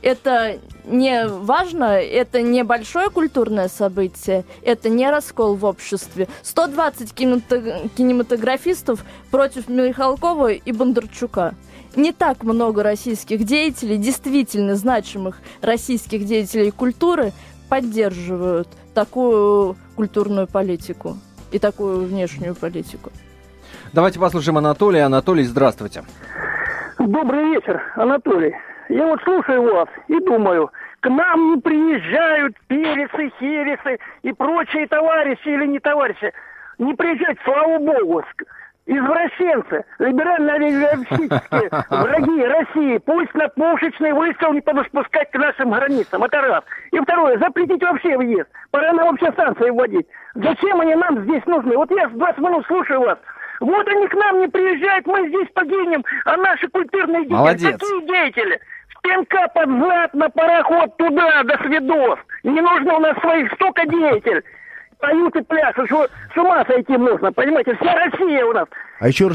это 0.01 0.58
не 0.86 1.27
важно, 1.27 1.84
это 1.84 2.41
не 2.41 2.63
большое 2.63 3.12
культурное 3.12 3.67
событие, 3.67 4.45
это 4.63 4.89
не 4.89 5.08
раскол 5.08 5.55
в 5.55 5.63
обществе. 5.65 6.27
120 6.41 7.13
кинематографистов 7.13 9.05
против 9.29 9.67
Михалкова 9.67 10.53
и 10.53 10.71
Бондарчука. 10.71 11.53
Не 11.95 12.13
так 12.13 12.43
много 12.43 12.82
российских 12.82 13.43
деятелей, 13.43 13.97
действительно 13.97 14.75
значимых 14.75 15.41
российских 15.62 16.25
деятелей 16.25 16.71
культуры, 16.71 17.34
поддерживают 17.69 18.67
такую 18.93 19.75
культурную 19.95 20.47
политику 20.47 21.17
и 21.51 21.60
такую 21.60 22.05
внешнюю 22.05 22.55
политику. 22.55 23.12
Давайте 23.93 24.19
послушаем 24.19 24.58
Анатолия. 24.58 25.03
Анатолий, 25.03 25.43
здравствуйте. 25.43 26.03
Добрый 26.97 27.45
вечер, 27.45 27.82
Анатолий. 27.95 28.53
Я 28.89 29.08
вот 29.08 29.21
слушаю 29.23 29.63
вас 29.63 29.88
и 30.08 30.19
думаю, 30.19 30.71
к 30.99 31.10
нам 31.10 31.51
не 31.51 31.62
приезжают 31.62 32.55
пересы, 32.67 33.32
хересы 33.39 33.99
и 34.23 34.34
прочие 34.34 34.88
товарищи 34.88 35.47
или 35.47 35.65
не 35.67 35.79
товарищи. 35.79 36.34
Не 36.77 36.93
приезжают, 36.93 37.39
слава 37.43 37.77
богу, 37.77 38.23
извращенцы, 38.89 39.86
либерально-олигархические 39.99 41.69
враги 41.89 42.43
России. 42.43 42.97
Пусть 42.97 43.34
на 43.36 43.47
пушечный 43.49 44.13
выстрел 44.13 44.54
не 44.54 44.62
будут 44.62 44.88
спускать 44.88 45.30
к 45.32 45.38
нашим 45.38 45.71
границам. 45.71 46.23
Это 46.23 46.41
раз. 46.41 46.63
И 46.91 46.99
второе, 46.99 47.38
запретить 47.38 47.82
вообще 47.84 48.17
въезд. 48.17 48.49
Пора 48.71 48.91
на 48.93 49.06
вообще 49.06 49.32
станции 49.32 49.69
вводить. 49.69 50.08
Зачем 50.34 50.82
они 50.82 50.95
нам 50.95 51.23
здесь 51.23 51.45
нужны? 51.45 51.78
Вот 51.78 51.91
я 51.91 52.10
с 52.10 52.12
20 52.12 52.39
минут 52.39 52.65
слушаю 52.65 53.02
вас. 53.02 53.19
Вот 53.60 53.88
они 53.88 54.08
к 54.08 54.13
нам 54.15 54.39
не 54.39 54.47
приезжают, 54.47 55.06
мы 55.06 55.28
здесь 55.28 55.47
погинем, 55.54 56.04
а 56.23 56.38
наши 56.38 56.67
культурные 56.69 57.25
деятели, 57.25 57.36
Молодец. 57.36 57.73
какие 57.73 58.08
деятели? 58.08 58.60
Пинка 59.04 59.47
под 59.54 59.69
зад 59.69 60.13
на 60.13 60.30
пароход 60.30 60.97
туда, 60.97 61.43
до 61.43 61.58
свидос. 61.58 62.19
Не 62.43 62.62
нужно 62.62 62.95
у 62.95 62.99
нас 62.99 63.17
своих 63.19 63.52
столько 63.54 63.86
деятелей. 63.86 64.41
Поют 64.99 65.35
и 65.35 65.41
пляшут, 65.41 65.85
что 65.88 66.07
с 66.33 66.38
ума 66.38 66.63
сойти 66.65 66.97
можно, 66.97 67.31
понимаете? 67.31 67.75
Вся 67.79 67.93
Россия 67.93 68.45
у 68.45 68.53
нас. 68.53 68.67
А 68.99 69.07
еще 69.07 69.25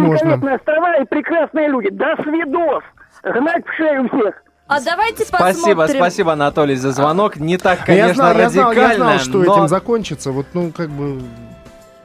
можно. 0.00 0.30
Самые 0.32 0.56
острова 0.56 0.96
и 0.96 1.04
прекрасные 1.04 1.68
люди. 1.68 1.90
До 1.90 2.16
свидос. 2.22 2.82
Гнать 3.22 3.64
в 3.64 3.72
шею 3.76 4.08
всех. 4.08 4.34
А 4.66 4.80
давайте 4.80 5.24
спасибо, 5.24 5.82
посмотрим. 5.82 6.00
Спасибо, 6.00 6.32
Анатолий, 6.32 6.74
за 6.74 6.90
звонок. 6.92 7.36
Не 7.36 7.58
так, 7.58 7.84
конечно, 7.84 8.08
я 8.08 8.14
знал, 8.14 8.32
радикально, 8.32 8.80
я 8.80 8.94
знал, 8.94 9.10
я 9.10 9.18
знал, 9.18 9.18
что 9.18 9.38
но... 9.38 9.52
этим 9.52 9.68
закончится. 9.68 10.32
Вот, 10.32 10.46
ну, 10.54 10.72
как 10.72 10.88
бы 10.88 11.20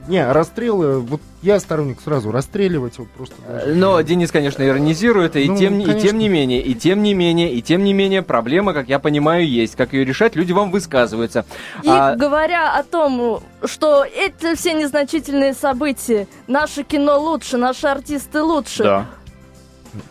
Не, 0.09 0.31
расстрелы, 0.31 0.99
вот 0.99 1.21
я 1.43 1.59
сторонник 1.59 2.01
сразу 2.01 2.31
расстреливать, 2.31 2.97
вот 2.97 3.07
просто 3.09 3.35
даже. 3.47 3.75
Но 3.75 4.01
Денис, 4.01 4.31
конечно, 4.31 4.63
иронизирует, 4.63 5.35
и, 5.35 5.47
Ну, 5.47 5.55
тем, 5.55 5.79
и 5.79 5.85
конечно. 5.85 6.09
тем 6.09 6.17
не 6.17 6.29
менее, 6.29 6.61
и 6.63 6.73
тем 6.73 7.03
не 7.03 7.13
менее, 7.13 7.53
и 7.53 7.61
тем 7.61 7.83
не 7.83 7.93
менее, 7.93 8.23
проблема, 8.23 8.73
как 8.73 8.89
я 8.89 8.97
понимаю, 8.97 9.47
есть. 9.47 9.75
Как 9.75 9.93
ее 9.93 10.03
решать, 10.05 10.35
люди 10.35 10.51
вам 10.51 10.71
высказываются. 10.71 11.45
И 11.83 11.87
А, 11.89 12.15
говоря 12.15 12.73
о 12.75 12.83
том, 12.83 13.43
что 13.63 14.03
эти 14.03 14.55
все 14.55 14.73
незначительные 14.73 15.53
события, 15.53 16.27
наше 16.47 16.81
кино 16.83 17.19
лучше, 17.19 17.57
наши 17.57 17.85
артисты 17.85 18.41
лучше, 18.41 18.83
да. 18.83 19.05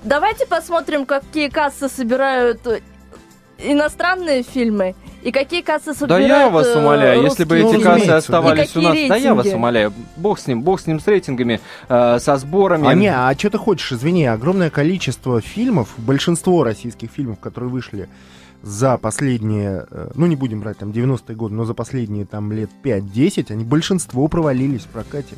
давайте 0.05 0.47
посмотрим, 0.47 1.07
какие 1.07 1.49
кассы 1.49 1.89
собирают 1.89 2.65
э, 2.69 2.81
иностранные 3.59 4.45
фильмы 4.45 4.95
и 5.23 5.33
какие 5.33 5.63
кассы 5.63 5.93
Да 5.93 5.95
собирают 5.95 6.29
я 6.29 6.49
вас 6.49 6.67
э, 6.67 6.79
умоляю, 6.79 7.23
если 7.23 7.45
бы 7.45 7.61
русские 7.61 7.81
эти 7.81 7.85
кассы 7.85 8.07
Ну, 8.07 8.15
оставались 8.15 8.77
у 8.77 8.81
нас, 8.81 8.93
какие 8.93 9.09
да 9.09 9.17
я 9.17 9.35
вас 9.35 9.45
рейтинги? 9.45 9.59
умоляю, 9.59 9.93
бог 10.17 10.39
с 10.39 10.47
ним, 10.47 10.63
бог 10.63 10.81
с 10.81 10.87
ним, 10.87 11.01
с 11.01 11.07
рейтингами, 11.07 11.61
э, 11.89 12.19
со 12.21 12.37
сборами. 12.37 12.89
А 12.89 12.95
не, 12.95 13.13
а 13.13 13.33
что 13.37 13.51
ты 13.51 13.59
хочешь? 13.59 13.93
Извини, 13.93 14.27
огромное 14.27 14.71
количество 14.71 15.41
фильмов, 15.41 15.95
большинство 15.97 16.63
российских 16.65 17.11
фильмов, 17.11 17.41
которые 17.41 17.71
вышли 17.71 18.09
за 18.63 18.97
последние, 18.99 19.87
э, 19.91 20.11
ну 20.15 20.27
не 20.27 20.37
будем 20.37 20.61
брать 20.61 20.79
там 20.79 20.91
90-е 20.91 21.35
годы, 21.37 21.55
но 21.55 21.65
за 21.65 21.75
последние 21.75 22.25
там 22.25 22.53
лет 22.53 22.71
5-10, 22.83 23.53
они 23.53 23.65
большинство 23.65 24.27
провалились 24.29 24.83
в 24.83 24.89
прокате. 24.89 25.35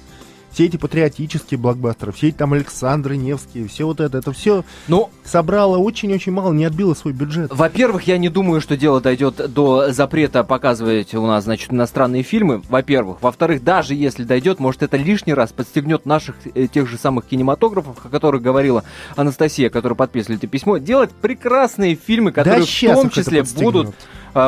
Все 0.53 0.67
эти 0.67 0.77
патриотические 0.77 1.59
блокбастеры, 1.59 2.13
все 2.13 2.29
эти 2.29 2.37
там 2.37 2.53
Александры 2.53 3.17
Невские, 3.17 3.69
все 3.69 3.85
вот 3.85 4.01
это, 4.01 4.19
это 4.19 4.33
все 4.33 4.65
Ну, 4.89 5.11
собрало 5.25 5.79
очень-очень 5.79 6.33
мало, 6.33 6.53
не 6.53 6.65
отбило 6.65 6.95
свой 6.95 7.13
бюджет. 7.13 7.51
Во-первых, 7.55 8.05
я 8.05 8.19
не 8.19 8.29
думаю, 8.29 8.61
что 8.61 8.77
дело 8.77 9.01
дойдет 9.01 9.53
до 9.53 9.93
запрета 9.93 10.45
показывать 10.45 11.15
у 11.15 11.27
нас, 11.27 11.45
значит, 11.45 11.73
иностранные 11.73 12.23
фильмы, 12.23 12.63
во-первых. 12.69 13.19
Во-вторых, 13.21 13.63
даже 13.63 13.95
если 13.95 14.25
дойдет, 14.25 14.59
может, 14.59 14.83
это 14.83 14.97
лишний 14.97 15.35
раз 15.35 15.53
подстегнет 15.53 16.07
наших 16.07 16.37
э, 16.55 16.67
тех 16.67 16.89
же 16.89 16.99
самых 16.99 17.27
кинематографов, 17.27 18.05
о 18.05 18.09
которых 18.09 18.43
говорила 18.43 18.85
Анастасия, 19.17 19.71
которая 19.71 19.97
подписывали 19.97 20.39
это 20.39 20.47
письмо, 20.47 20.79
делать 20.79 21.11
прекрасные 21.11 21.95
фильмы, 21.95 22.33
которые 22.33 22.63
да 22.63 22.93
в 22.93 22.95
том 22.95 23.11
числе 23.11 23.43
будут, 23.43 23.95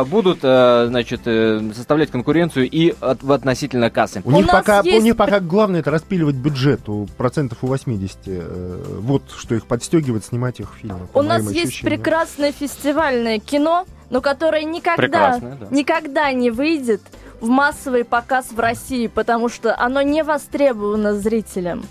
будут 0.04 0.38
э, 0.42 0.86
значит, 0.88 1.22
э, 1.26 1.60
составлять 1.74 2.10
конкуренцию 2.10 2.68
и 2.70 2.94
от- 3.00 3.22
в 3.22 3.32
относительно 3.32 3.90
кассы. 3.90 4.22
У, 4.24 4.28
У 4.28 4.32
них 4.32 4.46
пока, 4.46 4.80
у 4.80 4.84
есть 4.84 5.02
них 5.04 5.16
пока 5.16 5.40
главное 5.40 5.80
это 5.80 5.90
распиливать 5.90 6.36
бюджет 6.36 6.88
у 6.88 7.06
процентов 7.16 7.58
у 7.62 7.66
80. 7.66 8.18
э, 8.26 8.84
вот 9.00 9.22
что 9.36 9.54
их 9.54 9.66
подстегивает 9.66 10.24
снимать 10.24 10.60
их 10.60 10.68
фильмы. 10.80 11.08
У 11.14 11.22
нас 11.22 11.50
есть 11.50 11.80
прекрасное 11.82 12.52
фестивальное 12.52 13.38
кино, 13.38 13.86
но 14.10 14.20
которое 14.20 14.64
никогда, 14.64 15.38
да. 15.38 15.66
никогда 15.70 16.32
не 16.32 16.50
выйдет 16.50 17.00
в 17.40 17.48
массовый 17.48 18.04
показ 18.04 18.52
в 18.52 18.60
России, 18.60 19.08
потому 19.08 19.48
что 19.48 19.76
оно 19.78 20.02
не 20.02 20.22
востребовано 20.22 21.14
зрителям. 21.14 21.82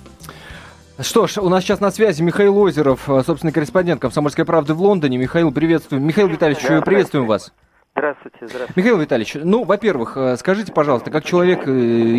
Что 0.99 1.25
ж, 1.25 1.37
у 1.37 1.49
нас 1.49 1.63
сейчас 1.63 1.79
на 1.79 1.89
связи 1.91 2.21
Михаил 2.21 2.57
Озеров, 2.57 3.09
э, 3.09 3.23
собственный 3.25 3.51
корреспондент 3.51 3.99
«Комсомольской 4.01 4.45
правды» 4.45 4.73
в 4.73 4.81
Лондоне. 4.81 5.17
Михаил, 5.17 5.51
приветствуем. 5.51 6.05
Михаил 6.05 6.27
Витальевич, 6.27 6.63
Да, 6.67 6.81
приветствуем 6.81 7.25
вас. 7.25 7.51
Здравствуйте, 7.93 8.37
здравствуйте. 8.43 8.73
Михаил 8.77 8.97
Витальевич, 8.99 9.35
ну, 9.43 9.65
во-первых, 9.65 10.15
э, 10.15 10.37
скажите, 10.37 10.71
пожалуйста, 10.71 11.11
как 11.11 11.25
человек 11.25 11.67
э, 11.67 11.71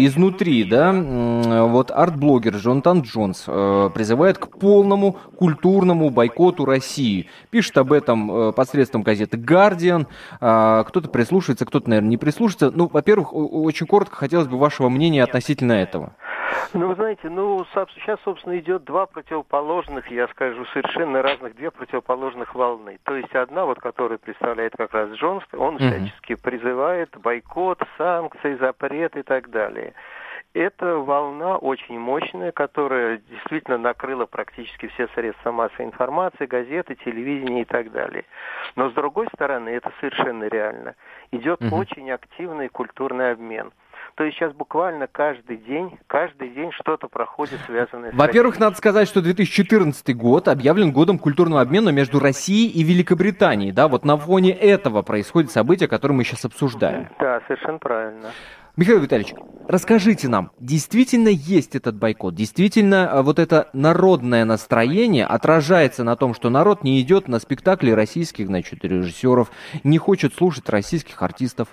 изнутри, 0.04 0.64
да, 0.64 0.92
вот 0.92 1.90
арт-блогер 1.90 2.56
Джонатан 2.56 3.00
Джонс 3.00 3.44
э, 3.46 3.90
призывает 3.94 4.36
к 4.36 4.58
полному 4.58 5.16
культурному 5.34 6.10
бойкоту 6.10 6.66
России. 6.66 7.30
Пишет 7.48 7.78
об 7.78 7.94
этом 7.94 8.52
посредством 8.52 9.02
газеты 9.02 9.38
«Гардиан». 9.38 10.08
А, 10.40 10.84
Кто-то 10.84 11.08
прислушивается, 11.08 11.64
кто-то, 11.64 11.88
наверное, 11.88 12.10
не 12.10 12.18
прислушивается. 12.18 12.70
Ну, 12.70 12.90
во-первых, 12.92 13.32
очень 13.32 13.86
коротко 13.86 14.14
хотелось 14.14 14.48
бы 14.48 14.58
вашего 14.58 14.90
мнения 14.90 15.24
относительно 15.24 15.72
этого. 15.72 16.14
Ну, 16.74 16.88
вы 16.88 16.94
знаете, 16.94 17.28
ну, 17.28 17.64
сейчас, 17.94 18.18
собственно, 18.24 18.58
идет 18.58 18.84
два 18.84 19.06
противоположных, 19.06 20.10
я 20.10 20.28
скажу, 20.28 20.64
совершенно 20.66 21.22
разных, 21.22 21.54
две 21.56 21.70
противоположных 21.70 22.54
волны. 22.54 22.98
То 23.04 23.16
есть 23.16 23.34
одна, 23.34 23.64
вот, 23.64 23.78
которая 23.78 24.18
представляет 24.18 24.74
как 24.76 24.92
раз 24.92 25.10
Джонс, 25.10 25.44
он 25.52 25.74
Мгм. 25.74 25.78
всячески 25.86 26.34
призывает 26.34 27.10
бойкот, 27.18 27.82
санкции, 27.98 28.54
запрет 28.56 29.16
и 29.16 29.22
так 29.22 29.50
далее. 29.50 29.94
Это 30.54 30.96
волна 30.96 31.56
очень 31.56 31.98
мощная, 31.98 32.52
которая 32.52 33.22
действительно 33.30 33.78
накрыла 33.78 34.26
практически 34.26 34.88
все 34.88 35.08
средства 35.14 35.50
массовой 35.50 35.86
информации, 35.86 36.44
газеты, 36.44 36.94
телевидение 36.96 37.62
и 37.62 37.64
так 37.64 37.90
далее. 37.90 38.24
Но 38.76 38.90
с 38.90 38.92
другой 38.92 39.28
стороны, 39.34 39.70
это 39.70 39.90
совершенно 40.00 40.44
реально. 40.44 40.94
Идет 41.30 41.60
Мгм. 41.62 41.72
очень 41.72 42.10
активный 42.10 42.68
культурный 42.68 43.32
обмен. 43.32 43.72
То 44.14 44.24
есть 44.24 44.36
сейчас 44.36 44.52
буквально 44.52 45.06
каждый 45.06 45.56
день, 45.56 45.98
каждый 46.06 46.50
день 46.50 46.70
что-то 46.72 47.08
проходит, 47.08 47.58
связанное 47.64 48.10
с 48.10 48.14
Во-первых, 48.14 48.58
надо 48.58 48.76
сказать, 48.76 49.08
что 49.08 49.22
2014 49.22 50.12
год 50.14 50.48
объявлен 50.48 50.92
годом 50.92 51.18
культурного 51.18 51.62
обмена 51.62 51.88
между 51.88 52.20
Россией 52.20 52.68
и 52.68 52.82
Великобританией. 52.82 53.72
Да, 53.72 53.88
вот 53.88 54.04
на 54.04 54.18
фоне 54.18 54.52
этого 54.52 55.00
происходит 55.00 55.50
событие, 55.50 55.88
которое 55.88 56.14
мы 56.14 56.24
сейчас 56.24 56.44
обсуждаем. 56.44 57.08
Да, 57.18 57.40
совершенно 57.46 57.78
правильно. 57.78 58.32
Михаил 58.74 59.00
Витальевич, 59.00 59.34
расскажите 59.68 60.28
нам, 60.28 60.50
действительно 60.58 61.28
есть 61.28 61.76
этот 61.76 61.94
бойкот? 61.94 62.34
Действительно 62.34 63.10
а, 63.12 63.22
вот 63.22 63.38
это 63.38 63.68
народное 63.74 64.46
настроение 64.46 65.26
отражается 65.26 66.04
на 66.04 66.16
том, 66.16 66.32
что 66.32 66.48
народ 66.48 66.82
не 66.82 66.98
идет 67.02 67.28
на 67.28 67.38
спектакли 67.38 67.90
российских, 67.90 68.46
значит, 68.46 68.82
режиссеров, 68.82 69.50
не 69.84 69.98
хочет 69.98 70.32
слушать 70.32 70.70
российских 70.70 71.22
артистов? 71.22 71.68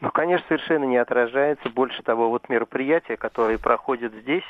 Ну, 0.00 0.12
конечно, 0.12 0.46
совершенно 0.46 0.84
не 0.84 0.98
отражается. 0.98 1.68
Больше 1.68 2.00
того, 2.04 2.30
вот 2.30 2.48
мероприятия, 2.48 3.16
которые 3.16 3.58
проходят 3.58 4.12
здесь, 4.14 4.44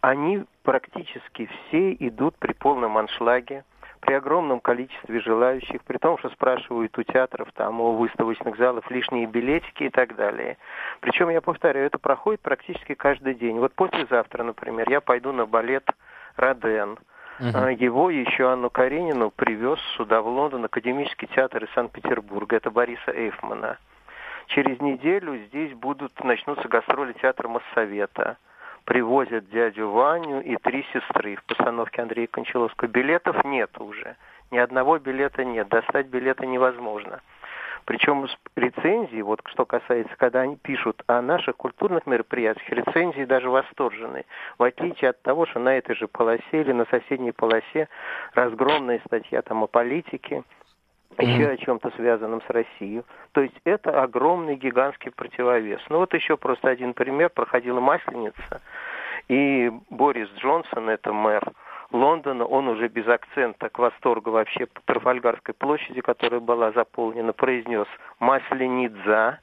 они 0.00 0.42
практически 0.64 1.48
все 1.68 1.92
идут 1.92 2.34
при 2.38 2.54
полном 2.54 2.98
аншлаге, 2.98 3.62
при 4.00 4.14
огромном 4.14 4.60
количестве 4.60 5.20
желающих, 5.20 5.82
при 5.84 5.98
том, 5.98 6.18
что 6.18 6.30
спрашивают 6.30 6.96
у 6.98 7.02
театров, 7.02 7.48
там, 7.54 7.80
у 7.80 7.96
выставочных 7.96 8.56
залов 8.56 8.90
лишние 8.90 9.26
билетики 9.26 9.84
и 9.84 9.90
так 9.90 10.16
далее. 10.16 10.58
Причем, 11.00 11.28
я 11.30 11.40
повторяю, 11.40 11.86
это 11.86 11.98
проходит 11.98 12.40
практически 12.40 12.94
каждый 12.94 13.34
день. 13.34 13.58
Вот 13.58 13.74
послезавтра, 13.74 14.42
например, 14.42 14.88
я 14.90 15.00
пойду 15.00 15.32
на 15.32 15.46
балет 15.46 15.88
«Роден». 16.36 16.98
А, 17.38 17.70
Его 17.70 18.08
еще 18.08 18.50
Анну 18.50 18.70
Каренину 18.70 19.30
привез 19.30 19.78
сюда, 19.96 20.22
в 20.22 20.28
Лондон, 20.28 20.64
Академический 20.64 21.28
театр 21.28 21.64
из 21.64 21.70
Санкт-Петербурга. 21.74 22.56
Это 22.56 22.70
Бориса 22.70 23.10
Эйфмана. 23.12 23.78
Через 24.46 24.80
неделю 24.80 25.36
здесь 25.48 25.74
будут 25.74 26.22
начнутся 26.24 26.68
гастроли 26.68 27.12
театра 27.14 27.48
Моссовета. 27.48 28.38
Привозят 28.86 29.50
дядю 29.50 29.90
Ваню 29.90 30.40
и 30.42 30.56
три 30.58 30.86
сестры 30.92 31.34
в 31.34 31.44
постановке 31.44 32.02
Андрея 32.02 32.28
Кончаловского. 32.28 32.86
Билетов 32.86 33.44
нет 33.44 33.70
уже. 33.80 34.14
Ни 34.52 34.58
одного 34.58 35.00
билета 35.00 35.44
нет. 35.44 35.68
Достать 35.68 36.06
билета 36.06 36.46
невозможно. 36.46 37.20
Причем 37.84 38.28
рецензии, 38.54 39.22
вот 39.22 39.40
что 39.46 39.64
касается, 39.64 40.14
когда 40.16 40.42
они 40.42 40.56
пишут 40.56 41.02
о 41.08 41.20
наших 41.20 41.56
культурных 41.56 42.06
мероприятиях, 42.06 42.68
рецензии 42.68 43.24
даже 43.24 43.50
восторженные. 43.50 44.24
В 44.56 44.62
отличие 44.62 45.10
от 45.10 45.20
того, 45.22 45.46
что 45.46 45.58
на 45.58 45.76
этой 45.76 45.96
же 45.96 46.06
полосе 46.06 46.42
или 46.52 46.70
на 46.70 46.84
соседней 46.84 47.32
полосе 47.32 47.88
разгромная 48.34 49.00
статья 49.04 49.42
там 49.42 49.64
о 49.64 49.66
политике, 49.66 50.44
еще 51.22 51.48
о 51.48 51.56
чем-то 51.56 51.90
связанном 51.96 52.42
с 52.42 52.50
Россией. 52.50 53.02
То 53.32 53.42
есть 53.42 53.56
это 53.64 54.02
огромный 54.02 54.56
гигантский 54.56 55.10
противовес. 55.10 55.80
Ну 55.88 55.98
вот 55.98 56.14
еще 56.14 56.36
просто 56.36 56.68
один 56.68 56.94
пример. 56.94 57.30
Проходила 57.30 57.80
Масленица, 57.80 58.60
и 59.28 59.70
Борис 59.90 60.28
Джонсон, 60.38 60.88
это 60.88 61.12
мэр 61.12 61.42
Лондона, 61.92 62.44
он 62.44 62.68
уже 62.68 62.88
без 62.88 63.06
акцента 63.06 63.68
к 63.68 63.78
восторгу 63.78 64.30
вообще 64.30 64.66
по 64.66 64.80
Трафальгарской 64.82 65.54
площади, 65.54 66.00
которая 66.00 66.40
была 66.40 66.72
заполнена, 66.72 67.32
произнес 67.32 67.86
«Масленидза», 68.18 69.38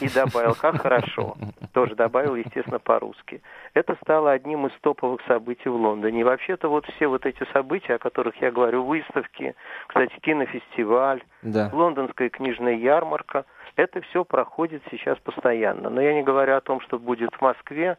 и 0.00 0.08
добавил, 0.08 0.54
как 0.54 0.80
хорошо. 0.82 1.36
Тоже 1.72 1.94
добавил, 1.94 2.34
естественно, 2.34 2.78
по-русски. 2.78 3.42
Это 3.74 3.96
стало 4.02 4.30
одним 4.32 4.66
из 4.66 4.72
топовых 4.80 5.20
событий 5.26 5.68
в 5.68 5.74
Лондоне. 5.76 6.20
И 6.20 6.24
вообще-то 6.24 6.68
вот 6.68 6.84
все 6.86 7.06
вот 7.06 7.24
эти 7.26 7.44
события, 7.52 7.94
о 7.94 7.98
которых 7.98 8.36
я 8.40 8.50
говорю, 8.50 8.84
выставки, 8.84 9.54
кстати, 9.86 10.14
кинофестиваль, 10.20 11.22
Да. 11.42 11.70
лондонская 11.72 12.28
книжная 12.28 12.74
ярмарка, 12.74 13.44
это 13.76 14.00
все 14.02 14.24
проходит 14.24 14.82
сейчас 14.90 15.18
постоянно. 15.18 15.88
Но 15.90 16.00
я 16.00 16.14
не 16.14 16.22
говорю 16.22 16.54
о 16.56 16.60
том, 16.60 16.80
что 16.80 16.98
будет 16.98 17.30
в 17.34 17.40
Москве, 17.40 17.96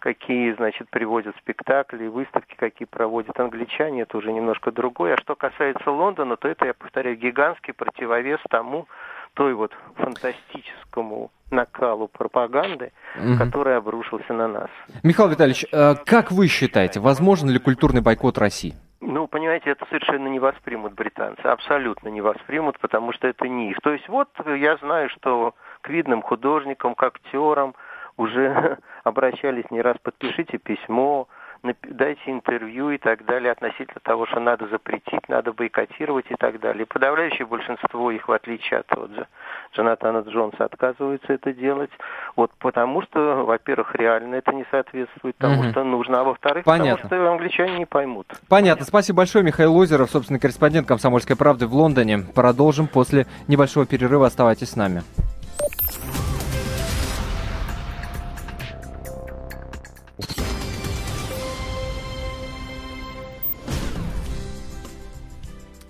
какие, 0.00 0.52
значит, 0.52 0.90
приводят 0.90 1.34
спектакли, 1.38 2.08
выставки, 2.08 2.54
какие 2.56 2.86
проводят 2.86 3.40
англичане, 3.40 4.02
это 4.02 4.18
уже 4.18 4.32
немножко 4.32 4.70
другое. 4.70 5.14
А 5.14 5.20
что 5.20 5.34
касается 5.34 5.90
Лондона, 5.90 6.36
то 6.36 6.46
это, 6.46 6.66
я 6.66 6.74
повторяю, 6.74 7.16
гигантский 7.16 7.72
противовес 7.72 8.40
тому, 8.50 8.86
той 9.34 9.54
вот 9.54 9.72
фантастическому 9.96 11.30
накалу 11.50 12.08
пропаганды, 12.08 12.92
Мгм. 13.16 13.38
который 13.38 13.76
обрушился 13.76 14.32
на 14.32 14.48
нас. 14.48 14.70
Михаил 15.02 15.28
Витальевич, 15.28 15.66
э, 15.70 15.94
как 16.06 16.32
вы 16.32 16.48
считаете, 16.48 17.00
возможен 17.00 17.48
ли 17.48 17.58
культурный 17.58 18.00
бойкот 18.00 18.38
России? 18.38 18.74
Ну, 19.00 19.26
понимаете, 19.28 19.70
это 19.70 19.84
совершенно 19.86 20.28
не 20.28 20.38
воспримут 20.40 20.94
британцы, 20.94 21.42
абсолютно 21.42 22.08
не 22.08 22.20
воспримут, 22.22 22.78
потому 22.80 23.12
что 23.12 23.28
это 23.28 23.46
не 23.46 23.70
их. 23.70 23.76
То 23.82 23.92
есть 23.92 24.08
вот 24.08 24.28
я 24.46 24.76
знаю, 24.78 25.10
что 25.10 25.54
к 25.82 25.90
видным 25.90 26.22
художникам, 26.22 26.94
к 26.94 27.02
актерам 27.02 27.74
уже 28.16 28.78
обращались 29.04 29.70
не 29.70 29.82
раз, 29.82 29.96
подпишите 30.02 30.58
письмо, 30.58 31.28
дайте 31.82 32.20
интервью 32.26 32.90
и 32.90 32.98
так 32.98 33.24
далее 33.24 33.52
относительно 33.52 34.00
того, 34.02 34.26
что 34.26 34.40
надо 34.40 34.66
запретить, 34.68 35.28
надо 35.28 35.52
бойкотировать 35.52 36.26
и 36.28 36.34
так 36.34 36.60
далее. 36.60 36.86
подавляющее 36.86 37.46
большинство 37.46 38.10
их, 38.10 38.28
в 38.28 38.32
отличие 38.32 38.80
от 38.80 38.96
вот, 38.96 39.10
Джонатана 39.74 40.18
Джонса, 40.28 40.64
отказываются 40.64 41.32
это 41.32 41.52
делать. 41.52 41.90
Вот 42.36 42.50
потому 42.58 43.02
что, 43.02 43.44
во-первых, 43.44 43.94
реально 43.94 44.36
это 44.36 44.52
не 44.52 44.64
соответствует 44.70 45.36
тому, 45.38 45.60
угу. 45.60 45.70
что 45.70 45.84
нужно, 45.84 46.20
а 46.20 46.24
во-вторых, 46.24 46.64
потому 46.64 46.98
что 46.98 47.32
англичане 47.32 47.78
не 47.78 47.86
поймут. 47.86 48.26
Понятно. 48.48 48.84
Спасибо 48.84 49.18
большое, 49.18 49.44
Михаил 49.44 49.76
Озеров, 49.76 50.10
собственно, 50.10 50.38
корреспондент 50.38 50.86
«Комсомольской 50.86 51.36
правды» 51.36 51.66
в 51.66 51.74
Лондоне. 51.74 52.18
Продолжим 52.34 52.86
после 52.86 53.26
небольшого 53.48 53.86
перерыва. 53.86 54.26
Оставайтесь 54.26 54.70
с 54.70 54.76
нами. 54.76 55.02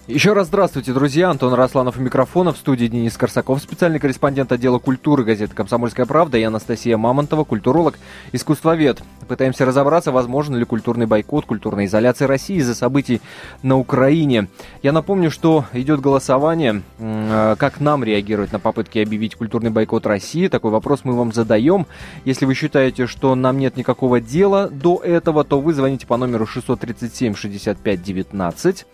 Еще 0.06 0.34
раз 0.34 0.48
здравствуйте, 0.48 0.92
друзья. 0.92 1.30
Антон 1.30 1.54
Росланов 1.54 1.96
у 1.96 2.00
микрофона. 2.02 2.52
В 2.52 2.58
студии 2.58 2.88
Денис 2.88 3.16
Корсаков, 3.16 3.62
специальный 3.62 3.98
корреспондент 3.98 4.52
отдела 4.52 4.78
культуры 4.78 5.24
газеты 5.24 5.54
«Комсомольская 5.54 6.04
правда» 6.04 6.36
и 6.36 6.42
Анастасия 6.42 6.98
Мамонтова, 6.98 7.44
культуролог, 7.44 7.98
искусствовед. 8.32 9.02
Пытаемся 9.28 9.64
разобраться, 9.64 10.12
возможен 10.12 10.56
ли 10.56 10.66
культурный 10.66 11.06
бойкот, 11.06 11.46
культурная 11.46 11.86
изоляция 11.86 12.28
России 12.28 12.56
из-за 12.56 12.74
событий 12.74 13.22
на 13.62 13.78
Украине. 13.78 14.48
Я 14.82 14.92
напомню, 14.92 15.30
что 15.30 15.64
идет 15.72 16.02
голосование, 16.02 16.82
как 16.98 17.80
нам 17.80 18.04
реагировать 18.04 18.52
на 18.52 18.58
попытки 18.58 18.98
объявить 18.98 19.36
культурный 19.36 19.70
бойкот 19.70 20.04
России. 20.04 20.48
Такой 20.48 20.70
вопрос 20.70 21.00
мы 21.04 21.16
вам 21.16 21.32
задаем. 21.32 21.86
Если 22.26 22.44
вы 22.44 22.52
считаете, 22.52 23.06
что 23.06 23.34
нам 23.34 23.56
нет 23.56 23.78
никакого 23.78 24.20
дела 24.20 24.68
до 24.68 25.00
этого, 25.02 25.44
то 25.44 25.62
вы 25.62 25.72
звоните 25.72 26.06
по 26.06 26.18
номеру 26.18 26.46
637 26.46 27.34
65 27.34 28.02
19. 28.02 28.86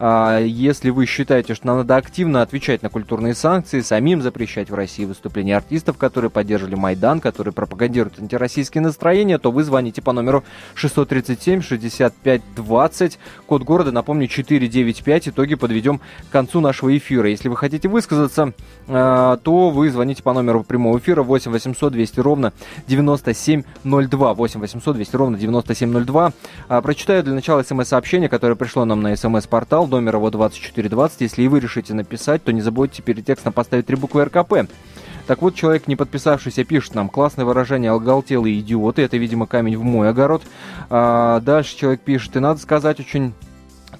Если 0.00 0.88
вы 0.88 1.04
считаете, 1.04 1.54
что 1.54 1.66
нам 1.66 1.78
надо 1.78 1.96
активно 1.96 2.40
отвечать 2.40 2.82
на 2.82 2.88
культурные 2.88 3.34
санкции, 3.34 3.80
самим 3.80 4.22
запрещать 4.22 4.70
в 4.70 4.74
России 4.74 5.04
выступления 5.04 5.56
артистов, 5.56 5.98
которые 5.98 6.30
поддерживали 6.30 6.74
Майдан, 6.74 7.20
которые 7.20 7.52
пропагандируют 7.52 8.18
антироссийские 8.18 8.80
настроения, 8.80 9.38
то 9.38 9.50
вы 9.50 9.62
звоните 9.62 10.00
по 10.00 10.12
номеру 10.12 10.42
637 10.74 11.60
65 11.60 12.42
20. 12.56 13.18
Код 13.46 13.62
города, 13.62 13.92
напомню, 13.92 14.26
495. 14.26 15.28
Итоги 15.28 15.54
подведем 15.54 15.98
к 15.98 16.32
концу 16.32 16.60
нашего 16.60 16.96
эфира. 16.96 17.28
Если 17.28 17.48
вы 17.48 17.56
хотите 17.56 17.88
высказаться, 17.88 18.54
э, 18.88 19.36
то 19.42 19.70
вы 19.70 19.90
звоните 19.90 20.22
по 20.22 20.32
номеру 20.32 20.64
прямого 20.64 20.98
эфира 20.98 21.22
8 21.22 21.50
800 21.50 21.92
200 21.92 22.20
ровно 22.20 22.52
9702. 22.86 24.34
8 24.34 24.60
800 24.60 24.96
200 24.96 25.16
ровно 25.16 25.36
9702. 25.36 26.32
А, 26.68 26.80
прочитаю 26.80 27.22
для 27.22 27.34
начала 27.34 27.62
смс-сообщение, 27.62 28.30
которое 28.30 28.54
пришло 28.54 28.86
нам 28.86 29.02
на 29.02 29.14
смс-портал, 29.14 29.89
номер 29.90 30.16
его 30.16 30.30
2420. 30.30 31.20
Если 31.20 31.42
и 31.42 31.48
вы 31.48 31.60
решите 31.60 31.92
написать, 31.94 32.42
то 32.42 32.52
не 32.52 32.60
забудьте 32.62 33.02
перед 33.02 33.26
текстом 33.26 33.52
поставить 33.52 33.86
три 33.86 33.96
буквы 33.96 34.24
РКП. 34.24 34.70
Так 35.26 35.42
вот, 35.42 35.54
человек, 35.54 35.86
не 35.86 35.96
подписавшийся, 35.96 36.64
пишет 36.64 36.94
нам 36.94 37.08
классное 37.08 37.44
выражение 37.44 37.90
«алгалтелые 37.92 38.58
идиоты». 38.58 39.02
Это, 39.02 39.16
видимо, 39.16 39.46
камень 39.46 39.76
в 39.76 39.84
мой 39.84 40.08
огород. 40.08 40.42
А, 40.88 41.40
дальше 41.40 41.76
человек 41.76 42.00
пишет, 42.00 42.34
и 42.36 42.40
надо 42.40 42.60
сказать 42.60 42.98
очень 42.98 43.34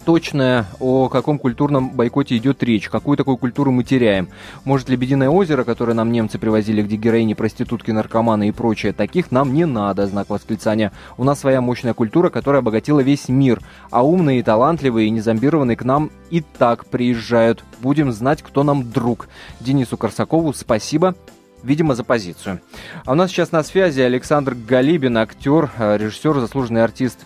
точное, 0.04 0.66
о 0.78 1.08
каком 1.08 1.38
культурном 1.38 1.90
бойкоте 1.90 2.36
идет 2.36 2.62
речь, 2.62 2.88
какую 2.88 3.16
такую 3.16 3.36
культуру 3.36 3.70
мы 3.70 3.84
теряем. 3.84 4.28
Может, 4.64 4.88
Лебединое 4.88 5.28
озеро, 5.28 5.64
которое 5.64 5.94
нам 5.94 6.12
немцы 6.12 6.38
привозили, 6.38 6.82
где 6.82 6.96
героини, 6.96 7.34
проститутки, 7.34 7.90
наркоманы 7.90 8.48
и 8.48 8.52
прочее, 8.52 8.92
таких 8.92 9.30
нам 9.30 9.52
не 9.54 9.66
надо, 9.66 10.06
знак 10.06 10.30
восклицания. 10.30 10.92
У 11.16 11.24
нас 11.24 11.40
своя 11.40 11.60
мощная 11.60 11.94
культура, 11.94 12.30
которая 12.30 12.60
обогатила 12.60 13.00
весь 13.00 13.28
мир, 13.28 13.60
а 13.90 14.04
умные, 14.04 14.42
талантливые 14.42 15.08
и 15.08 15.10
незомбированные 15.10 15.76
к 15.76 15.84
нам 15.84 16.10
и 16.30 16.40
так 16.40 16.86
приезжают. 16.86 17.64
Будем 17.80 18.12
знать, 18.12 18.42
кто 18.42 18.62
нам 18.62 18.90
друг. 18.90 19.28
Денису 19.60 19.96
Корсакову 19.96 20.52
спасибо 20.52 21.14
видимо, 21.62 21.94
за 21.94 22.04
позицию. 22.04 22.60
А 23.04 23.12
у 23.12 23.14
нас 23.14 23.30
сейчас 23.30 23.52
на 23.52 23.62
связи 23.62 24.00
Александр 24.00 24.54
Галибин, 24.54 25.18
актер, 25.18 25.70
э, 25.76 25.98
режиссер, 25.98 26.40
заслуженный 26.40 26.82
артист 26.82 27.18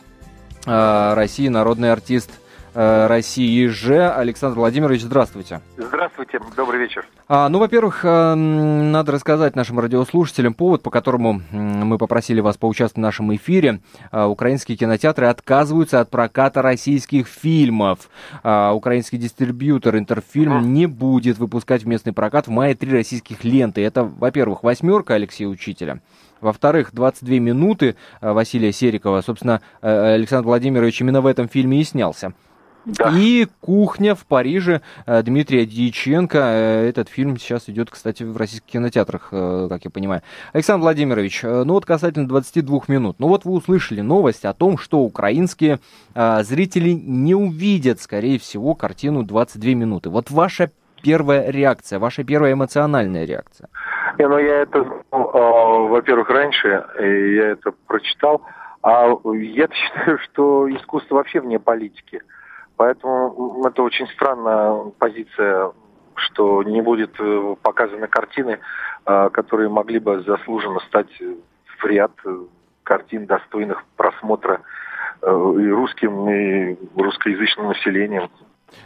э, 0.67 1.15
России, 1.15 1.49
народный 1.49 1.93
артист 1.93 2.31
России 2.75 3.67
же. 3.67 4.09
Александр 4.11 4.59
Владимирович, 4.59 5.03
здравствуйте. 5.03 5.61
Здравствуйте, 5.77 6.41
добрый 6.57 6.81
вечер. 6.81 7.07
А, 7.27 7.49
ну, 7.49 7.59
во-первых, 7.59 8.05
э, 8.05 8.35
надо 8.35 9.13
рассказать 9.13 9.57
нашим 9.57 9.81
радиослушателям 9.81 10.53
повод, 10.53 10.83
по 10.83 10.91
которому 10.91 11.41
мы 11.53 11.97
попросили 11.97 12.41
вас 12.41 12.57
поучаствовать 12.59 12.99
в 12.99 13.01
нашем 13.01 13.35
эфире. 13.35 13.81
А, 14.11 14.29
украинские 14.29 14.77
кинотеатры 14.77 15.27
отказываются 15.27 16.01
от 16.01 16.11
проката 16.11 16.61
российских 16.61 17.27
фильмов. 17.27 18.11
А, 18.43 18.73
украинский 18.73 19.19
дистрибьютор 19.19 19.97
Интерфильм 19.97 20.59
mm. 20.59 20.65
не 20.65 20.87
будет 20.87 21.39
выпускать 21.39 21.85
в 21.85 21.87
местный 21.87 22.13
прокат 22.13 22.47
в 22.47 22.51
мае 22.51 22.75
три 22.75 22.93
российских 22.93 23.43
ленты. 23.43 23.83
Это, 23.83 24.05
во-первых, 24.05 24.63
восьмерка 24.63 25.15
Алексея 25.15 25.49
Учителя. 25.49 26.01
Во-вторых, 26.41 26.91
22 26.93 27.37
минуты 27.37 27.97
Василия 28.21 28.71
Серикова. 28.71 29.23
Собственно, 29.23 29.63
Александр 29.81 30.49
Владимирович 30.49 31.01
именно 31.01 31.23
в 31.23 31.27
этом 31.27 31.49
фильме 31.49 31.81
и 31.81 31.85
снялся. 31.85 32.35
Да. 32.87 33.11
И 33.15 33.47
«Кухня» 33.61 34.15
в 34.15 34.27
Париже 34.27 34.83
э, 35.07 35.23
Дмитрия 35.23 35.65
Дьяченко. 35.65 36.39
Э, 36.39 36.89
этот 36.89 37.09
фильм 37.09 37.39
сейчас 37.39 37.69
идет, 37.69 37.91
кстати, 37.91 38.23
в 38.25 38.37
российских 38.37 38.67
кинотеатрах, 38.73 39.29
э, 39.33 39.67
как 39.71 39.85
я 39.85 39.91
понимаю. 39.91 40.23
Александр 40.53 40.83
Владимирович, 40.83 41.43
ну 41.43 41.73
вот 41.73 41.87
касательно 41.87 42.29
22 42.29 42.83
минут. 42.89 43.17
Ну 43.19 43.29
вот 43.29 43.45
вы 43.45 43.53
услышали 43.53 44.03
новость 44.03 44.45
о 44.45 44.53
том, 44.53 44.77
что 44.77 45.01
украинские 45.01 45.79
зрители 46.15 46.91
не 46.91 47.35
увидят, 47.35 48.01
скорее 48.01 48.39
всего, 48.39 48.75
картину 48.75 49.23
22 49.23 49.71
минуты. 49.73 50.11
Вот 50.11 50.31
ваша 50.31 50.71
первая 51.03 51.51
реакция, 51.51 51.99
ваша 51.99 52.25
первая 52.25 52.53
эмоциональная 52.53 53.25
реакция? 53.25 53.69
Не, 54.19 54.29
ну 54.29 54.39
я 54.39 54.63
это, 54.63 54.85
ну, 55.11 55.89
во-первых, 55.89 56.29
раньше, 56.31 56.85
я 56.99 57.51
это 57.51 57.73
прочитал, 57.87 58.43
а 58.83 59.09
я 59.33 59.69
считаю, 59.73 60.19
что 60.19 60.69
искусство 60.75 61.17
вообще 61.17 61.41
вне 61.41 61.59
политики. 61.59 62.23
Поэтому 62.77 63.65
это 63.67 63.83
очень 63.83 64.07
странная 64.09 64.91
позиция, 64.99 65.73
что 66.17 66.63
не 66.63 66.83
будет 66.83 67.15
э, 67.19 67.57
показаны 67.63 68.07
картины, 68.09 68.59
э, 69.07 69.31
которые 69.31 69.69
могли 69.69 69.99
бы 69.99 70.23
заслуженно 70.23 70.81
стать 70.81 71.11
в 71.79 71.85
ряд 71.85 72.13
э, 72.25 72.37
картин, 72.83 73.27
достойных 73.27 73.85
просмотра 73.97 74.61
и 75.23 75.27
русским, 75.71 76.29
и 76.29 76.77
русскоязычным 76.97 77.69
населением. 77.69 78.29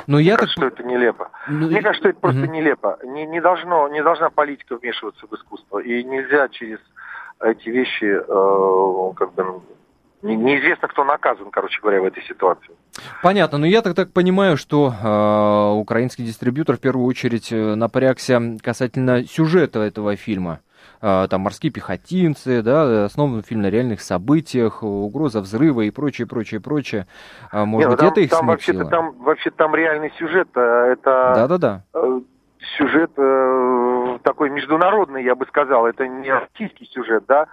Но 0.07 0.19
Мне 0.19 0.27
я 0.27 0.37
кажется, 0.37 0.61
так... 0.61 0.73
что 0.73 0.83
это 0.83 0.89
нелепо. 0.89 1.31
Ну, 1.49 1.67
Мне 1.67 1.83
кажется, 1.83 2.01
что 2.01 2.09
это 2.11 2.21
просто 2.21 2.43
угу. 2.43 2.53
нелепо. 2.53 2.99
Не, 3.03 3.27
не, 3.27 3.41
должно, 3.41 3.89
не 3.89 4.03
должна 4.03 4.31
политика 4.31 4.77
вмешиваться 4.77 5.27
в 5.27 5.35
искусство. 5.35 5.79
И 5.79 6.05
нельзя 6.05 6.49
через 6.49 6.79
эти 7.41 7.69
вещи 7.69 8.05
э, 8.05 9.15
как 9.17 9.33
бы 9.35 9.63
не, 10.23 10.37
неизвестно, 10.37 10.89
кто 10.89 11.05
наказан, 11.05 11.51
короче 11.51 11.81
говоря, 11.81 12.01
в 12.01 12.05
этой 12.05 12.23
ситуации. 12.25 12.71
Понятно, 13.23 13.59
но 13.59 13.67
я 13.67 13.83
так, 13.83 13.95
так 13.95 14.13
понимаю, 14.13 14.57
что 14.57 14.93
э, 14.93 15.79
украинский 15.79 16.25
дистрибьютор 16.25 16.77
в 16.77 16.81
первую 16.81 17.07
очередь 17.07 17.53
э, 17.53 17.75
напрягся 17.75 18.41
касательно 18.63 19.25
сюжета 19.25 19.81
этого 19.81 20.17
фильма. 20.17 20.61
Э, 21.01 21.27
там 21.31 21.43
морские 21.43 21.71
пехотинцы, 21.71 22.63
да, 22.63 23.05
основан 23.05 23.43
фильм 23.43 23.63
на 23.63 23.71
реальных 23.71 24.01
событиях, 24.01 24.83
угроза 24.83 25.41
взрыва 25.41 25.83
и 25.83 25.91
прочее, 25.91 26.27
прочее, 26.27 26.61
прочее. 26.61 27.07
А, 27.53 27.65
может 27.65 27.91
Нет, 27.91 27.91
ну 27.91 27.97
быть, 27.97 28.01
там, 28.01 28.13
это 28.13 28.21
их 28.21 28.31
там 28.31 28.47
вообще-то 28.47 28.85
там, 28.87 29.13
вообще 29.19 29.51
там 29.51 29.75
реальный 29.77 30.13
сюжет. 30.19 30.49
Э, 30.57 30.93
это 30.93 31.33
Да-да-да. 31.37 31.85
Э, 31.95 32.21
сюжет 32.77 33.13
такой 34.23 34.51
международный, 34.51 35.23
я 35.23 35.37
бы 35.37 35.47
сказал. 35.47 35.87
Это 35.87 36.09
не 36.09 36.33
российский 36.33 36.87
сюжет, 36.87 37.25
да. 37.29 37.47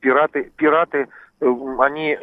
Пираты, 0.00 0.52
пираты 0.56 1.08
они 1.40 2.18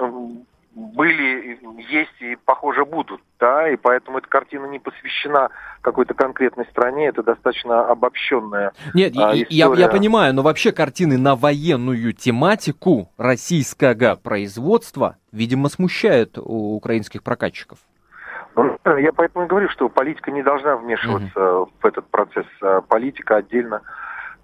были, 0.75 1.57
есть 1.89 2.11
и, 2.19 2.37
похоже, 2.43 2.83
будут, 2.83 3.21
да, 3.39 3.69
и 3.69 3.77
поэтому 3.77 4.17
эта 4.17 4.27
картина 4.27 4.65
не 4.65 4.79
посвящена 4.79 5.49
какой-то 5.79 6.13
конкретной 6.13 6.65
стране, 6.65 7.07
это 7.07 7.23
достаточно 7.23 7.87
обобщенная 7.87 8.73
Нет, 8.93 9.13
а, 9.17 9.33
я, 9.33 9.73
я 9.73 9.87
понимаю, 9.87 10.33
но 10.33 10.41
вообще 10.41 10.73
картины 10.73 11.17
на 11.17 11.35
военную 11.35 12.11
тематику 12.11 13.09
российского 13.17 14.15
производства, 14.15 15.15
видимо, 15.31 15.69
смущают 15.69 16.37
у 16.37 16.75
украинских 16.75 17.23
прокатчиков. 17.23 17.79
Ну, 18.55 18.77
я 18.97 19.11
поэтому 19.13 19.45
и 19.45 19.47
говорю, 19.47 19.69
что 19.69 19.89
политика 19.89 20.31
не 20.31 20.43
должна 20.43 20.77
вмешиваться 20.77 21.39
mm-hmm. 21.39 21.69
в 21.81 21.85
этот 21.85 22.05
процесс. 22.07 22.45
А 22.61 22.81
политика 22.81 23.37
отдельно 23.37 23.81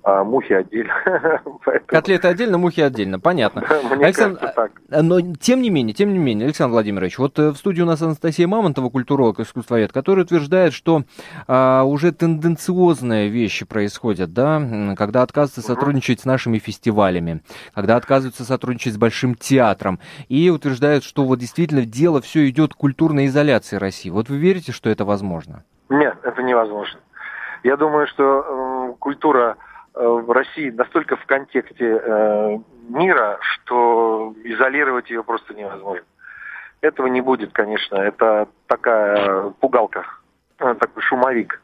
а 0.03 0.23
мухи 0.23 0.53
отдельно. 0.53 0.93
Котлеты 1.85 2.27
отдельно, 2.27 2.57
мухи 2.57 2.81
отдельно, 2.81 3.19
понятно. 3.19 3.63
Мне 3.95 4.05
Александр, 4.05 4.39
кажется, 4.39 4.55
так. 4.55 4.71
А, 4.89 5.01
но 5.03 5.21
тем 5.35 5.61
не 5.61 5.69
менее, 5.69 5.93
тем 5.93 6.11
не 6.13 6.19
менее, 6.19 6.45
Александр 6.45 6.73
Владимирович, 6.73 7.17
вот 7.19 7.37
э, 7.37 7.49
в 7.49 7.55
студии 7.55 7.81
у 7.81 7.85
нас 7.85 8.01
Анастасия 8.01 8.47
Мамонтова, 8.47 8.89
культуролог, 8.89 9.39
искусствовед, 9.39 9.91
который 9.91 10.23
утверждает, 10.23 10.73
что 10.73 11.03
а, 11.47 11.83
уже 11.83 12.11
тенденциозные 12.11 13.29
вещи 13.29 13.65
происходят, 13.65 14.33
да, 14.33 14.95
когда 14.97 15.21
отказываются 15.21 15.61
сотрудничать 15.61 16.21
с 16.21 16.25
нашими 16.25 16.57
фестивалями, 16.57 17.41
когда 17.75 17.95
отказываются 17.95 18.43
сотрудничать 18.43 18.93
с 18.93 18.97
Большим 18.97 19.35
театром, 19.35 19.99
и 20.29 20.49
утверждает, 20.49 21.03
что 21.03 21.25
вот 21.25 21.39
действительно 21.39 21.85
дело 21.85 22.21
все 22.21 22.47
идет 22.49 22.73
к 22.73 22.77
культурной 22.77 23.27
изоляции 23.27 23.77
России. 23.77 24.09
Вот 24.09 24.29
вы 24.29 24.37
верите, 24.37 24.71
что 24.71 24.89
это 24.89 25.05
возможно? 25.05 25.63
Нет, 25.89 26.17
это 26.23 26.41
невозможно. 26.41 26.99
Я 27.63 27.77
думаю, 27.77 28.07
что 28.07 28.23
э, 28.23 28.95
культура 28.99 29.57
в 29.93 30.31
России 30.31 30.69
настолько 30.69 31.15
в 31.17 31.25
контексте 31.25 32.01
э, 32.01 32.57
мира, 32.89 33.39
что 33.41 34.33
изолировать 34.43 35.09
ее 35.09 35.23
просто 35.23 35.53
невозможно. 35.53 36.05
Этого 36.81 37.07
не 37.07 37.21
будет, 37.21 37.51
конечно. 37.51 37.95
Это 37.95 38.47
такая 38.67 39.49
пугалка, 39.59 40.05
э, 40.59 40.75
такой 40.75 41.03
шумовик. 41.03 41.61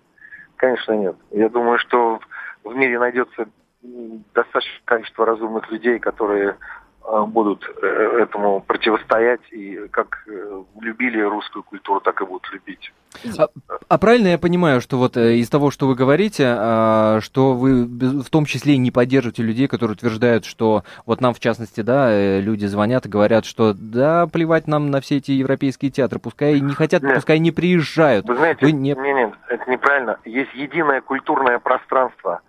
Конечно, 0.57 0.93
нет. 0.93 1.15
Я 1.31 1.49
думаю, 1.49 1.79
что 1.79 2.19
в 2.63 2.75
мире 2.75 2.99
найдется 2.99 3.47
достаточное 3.81 4.81
количество 4.85 5.25
разумных 5.25 5.71
людей, 5.71 5.99
которые 5.99 6.55
Э, 6.55 6.55
будут 7.07 7.63
э, 7.81 7.87
этому 8.21 8.61
противостоять 8.61 9.39
и 9.51 9.87
как 9.91 10.25
э, 10.27 10.63
любили 10.81 11.21
русскую 11.21 11.63
культуру, 11.63 12.01
так 12.01 12.21
и 12.21 12.25
будут 12.25 12.51
любить. 12.51 12.91
А, 13.37 13.47
а 13.87 13.97
правильно 13.97 14.27
я 14.27 14.37
понимаю, 14.37 14.81
что 14.81 14.97
вот 14.97 15.15
из 15.15 15.49
того, 15.49 15.71
что 15.71 15.87
вы 15.87 15.95
говорите, 15.95 16.43
а, 16.45 17.19
что 17.21 17.53
вы 17.53 17.85
в 17.85 18.29
том 18.29 18.45
числе 18.45 18.77
не 18.77 18.91
поддерживаете 18.91 19.41
людей, 19.41 19.67
которые 19.67 19.93
утверждают, 19.93 20.43
что 20.43 20.83
вот 21.05 21.21
нам 21.21 21.33
в 21.33 21.39
частности, 21.39 21.79
да, 21.79 22.39
люди 22.39 22.65
звонят 22.65 23.05
и 23.05 23.09
говорят, 23.09 23.45
что 23.45 23.73
да, 23.73 24.27
плевать 24.27 24.67
нам 24.67 24.91
на 24.91 24.99
все 24.99 25.17
эти 25.17 25.31
европейские 25.31 25.91
театры, 25.91 26.19
пускай 26.19 26.59
не 26.59 26.73
хотят, 26.73 27.03
нет. 27.03 27.15
пускай 27.15 27.39
не 27.39 27.51
приезжают. 27.51 28.27
Вы 28.27 28.35
знаете, 28.35 28.65
вы 28.65 28.73
не... 28.73 28.89
нет, 28.89 28.97
нет, 28.97 29.33
это 29.47 29.71
неправильно. 29.71 30.19
Есть 30.25 30.53
единое 30.53 30.99
культурное 30.99 31.59
пространство– 31.59 32.41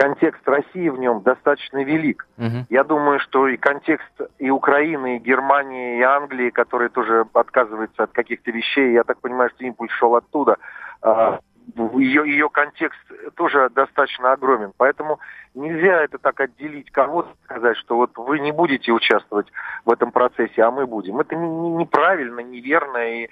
контекст 0.00 0.48
России 0.48 0.88
в 0.88 0.98
нем 0.98 1.20
достаточно 1.20 1.84
велик. 1.84 2.26
Угу. 2.38 2.66
Я 2.70 2.84
думаю, 2.84 3.20
что 3.20 3.48
и 3.48 3.58
контекст 3.58 4.10
и 4.38 4.48
Украины, 4.48 5.16
и 5.16 5.18
Германии, 5.18 5.98
и 5.98 6.02
Англии, 6.02 6.48
которые 6.48 6.88
тоже 6.88 7.26
отказываются 7.34 8.04
от 8.04 8.12
каких-то 8.12 8.50
вещей, 8.50 8.92
я 8.92 9.04
так 9.04 9.20
понимаю, 9.20 9.50
что 9.50 9.64
импульс 9.64 9.92
шел 9.92 10.16
оттуда, 10.16 10.56
а, 11.02 11.40
ее, 11.76 12.28
ее 12.28 12.48
контекст 12.48 13.00
тоже 13.34 13.70
достаточно 13.70 14.32
огромен. 14.32 14.72
Поэтому 14.76 15.20
нельзя 15.54 16.02
это 16.02 16.18
так 16.18 16.40
отделить 16.40 16.90
кого-то, 16.90 17.30
сказать, 17.44 17.76
что 17.78 17.96
вот 17.96 18.16
вы 18.16 18.40
не 18.40 18.52
будете 18.52 18.92
участвовать 18.92 19.46
в 19.84 19.90
этом 19.90 20.12
процессе, 20.12 20.62
а 20.62 20.70
мы 20.70 20.86
будем. 20.86 21.20
Это 21.20 21.36
неправильно, 21.36 22.40
неверно, 22.40 22.98
и 22.98 23.28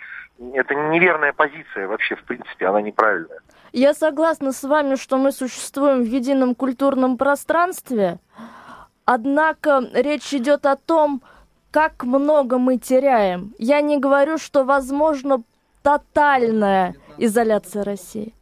это 0.55 0.75
неверная 0.75 1.33
позиция 1.33 1.89
вообще, 1.89 2.17
в 2.17 2.25
принципе, 2.25 2.67
она 2.67 2.81
неправильная. 2.83 3.41
Я 3.73 3.95
согласна 3.95 4.53
с 4.53 4.63
вами, 4.63 4.95
что 4.95 5.19
мы 5.19 5.33
существуем 5.33 6.03
в 6.03 6.07
едином 6.07 6.55
культурном 6.55 7.19
пространстве, 7.19 8.19
однако 9.05 9.83
речь 9.95 10.33
идет 10.33 10.65
о 10.65 10.77
том, 10.77 11.23
как 11.71 12.05
много 12.05 12.59
мы 12.59 12.79
теряем. 12.79 13.53
Я 13.59 13.81
не 13.83 13.99
говорю, 13.99 14.39
что 14.39 14.65
возможно 14.65 15.43
тотальная 15.83 16.95
изоляция 17.19 17.85
России. 17.85 18.35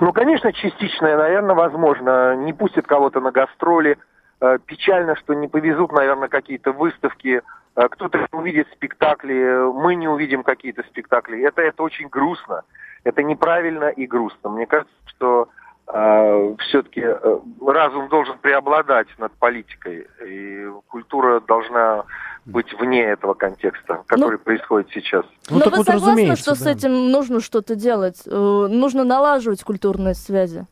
Ну, 0.00 0.12
конечно, 0.12 0.52
частичная, 0.52 1.16
наверное, 1.16 1.54
возможно. 1.54 2.36
Не 2.36 2.52
пустят 2.52 2.86
кого-то 2.86 3.20
на 3.20 3.30
гастроли. 3.30 3.98
Э, 4.40 4.58
печально, 4.64 5.16
что 5.16 5.34
не 5.34 5.48
повезут, 5.48 5.92
наверное, 5.92 6.28
какие-то 6.28 6.72
выставки. 6.72 7.42
Э, 7.76 7.88
кто-то 7.88 8.26
увидит 8.32 8.68
спектакли, 8.72 9.72
мы 9.72 9.94
не 9.94 10.08
увидим 10.08 10.42
какие-то 10.42 10.82
спектакли. 10.84 11.42
Это, 11.42 11.62
это 11.62 11.82
очень 11.82 12.08
грустно. 12.08 12.62
Это 13.04 13.22
неправильно 13.22 13.88
и 13.88 14.06
грустно. 14.06 14.50
Мне 14.50 14.66
кажется, 14.66 14.94
что 15.06 15.48
э, 15.92 16.54
все-таки 16.58 17.02
э, 17.04 17.38
разум 17.66 18.08
должен 18.08 18.38
преобладать 18.38 19.08
над 19.18 19.32
политикой, 19.32 20.06
и 20.24 20.68
культура 20.88 21.40
должна 21.40 22.04
быть 22.44 22.72
вне 22.74 23.04
этого 23.04 23.34
контекста, 23.34 24.02
который 24.06 24.38
ну, 24.38 24.44
происходит 24.44 24.90
сейчас. 24.90 25.24
Ну, 25.48 25.58
Но 25.58 25.70
вы 25.70 25.76
вот 25.78 25.86
согласны, 25.86 26.36
что 26.36 26.50
да. 26.50 26.56
с 26.56 26.66
этим 26.66 27.10
нужно 27.10 27.40
что-то 27.40 27.76
делать? 27.76 28.22
Э, 28.26 28.30
нужно 28.70 29.04
налаживать 29.04 29.62
культурные 29.62 30.14
связи? 30.14 30.66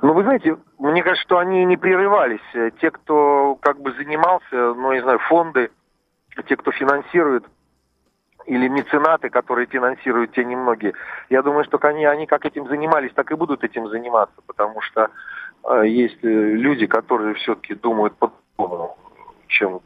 Ну, 0.00 0.12
вы 0.14 0.22
знаете, 0.22 0.56
мне 0.78 1.02
кажется, 1.02 1.24
что 1.24 1.38
они 1.38 1.64
не 1.64 1.76
прерывались. 1.76 2.40
Те, 2.80 2.90
кто 2.90 3.56
как 3.60 3.80
бы 3.80 3.92
занимался, 3.92 4.44
ну, 4.52 4.92
не 4.92 5.02
знаю, 5.02 5.18
фонды, 5.28 5.70
те, 6.46 6.56
кто 6.56 6.70
финансирует 6.72 7.44
или 8.46 8.66
меценаты, 8.68 9.28
которые 9.28 9.66
финансируют 9.66 10.32
те 10.32 10.44
немногие. 10.44 10.94
Я 11.28 11.42
думаю, 11.42 11.64
что 11.64 11.78
они, 11.82 12.04
они 12.06 12.26
как 12.26 12.46
этим 12.46 12.66
занимались, 12.66 13.12
так 13.12 13.30
и 13.30 13.34
будут 13.34 13.62
этим 13.62 13.88
заниматься, 13.88 14.36
потому 14.46 14.80
что 14.80 15.10
э, 15.64 15.86
есть 15.86 16.18
э, 16.22 16.28
люди, 16.28 16.86
которые 16.86 17.34
все-таки 17.34 17.74
думают 17.74 18.14
по-другому, 18.16 18.96
чем 19.48 19.80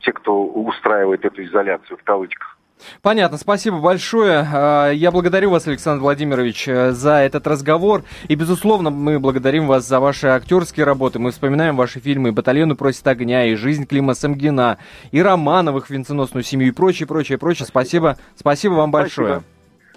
те, 0.00 0.12
кто 0.12 0.44
устраивает 0.44 1.24
эту 1.24 1.44
изоляцию 1.44 1.96
в 1.96 2.02
кавычках. 2.02 2.58
Понятно, 3.02 3.38
спасибо 3.38 3.80
большое. 3.80 4.46
А, 4.52 4.90
я 4.90 5.10
благодарю 5.10 5.50
вас, 5.50 5.66
Александр 5.66 6.02
Владимирович, 6.02 6.68
э, 6.68 6.90
за 6.90 7.18
этот 7.18 7.46
разговор. 7.46 8.02
И, 8.28 8.34
безусловно, 8.34 8.90
мы 8.90 9.18
благодарим 9.18 9.66
вас 9.66 9.86
за 9.86 10.00
ваши 10.00 10.26
актерские 10.26 10.84
работы. 10.84 11.18
Мы 11.18 11.30
вспоминаем 11.30 11.76
ваши 11.76 12.00
фильмы 12.00 12.32
«Батальону 12.32 12.76
просит 12.76 13.06
огня», 13.06 13.46
и 13.46 13.54
«Жизнь 13.54 13.86
Клима 13.86 14.14
Самгина», 14.14 14.78
и 15.12 15.22
«Романовых», 15.22 15.88
«Венценосную 15.88 16.42
семью» 16.42 16.68
и 16.68 16.72
прочее, 16.72 17.06
прочее, 17.06 17.38
прочее. 17.38 17.66
Спасибо. 17.66 18.18
Спасибо 18.34 18.74
вам 18.74 18.90
большое. 18.90 19.40
Спасибо. 19.40 19.44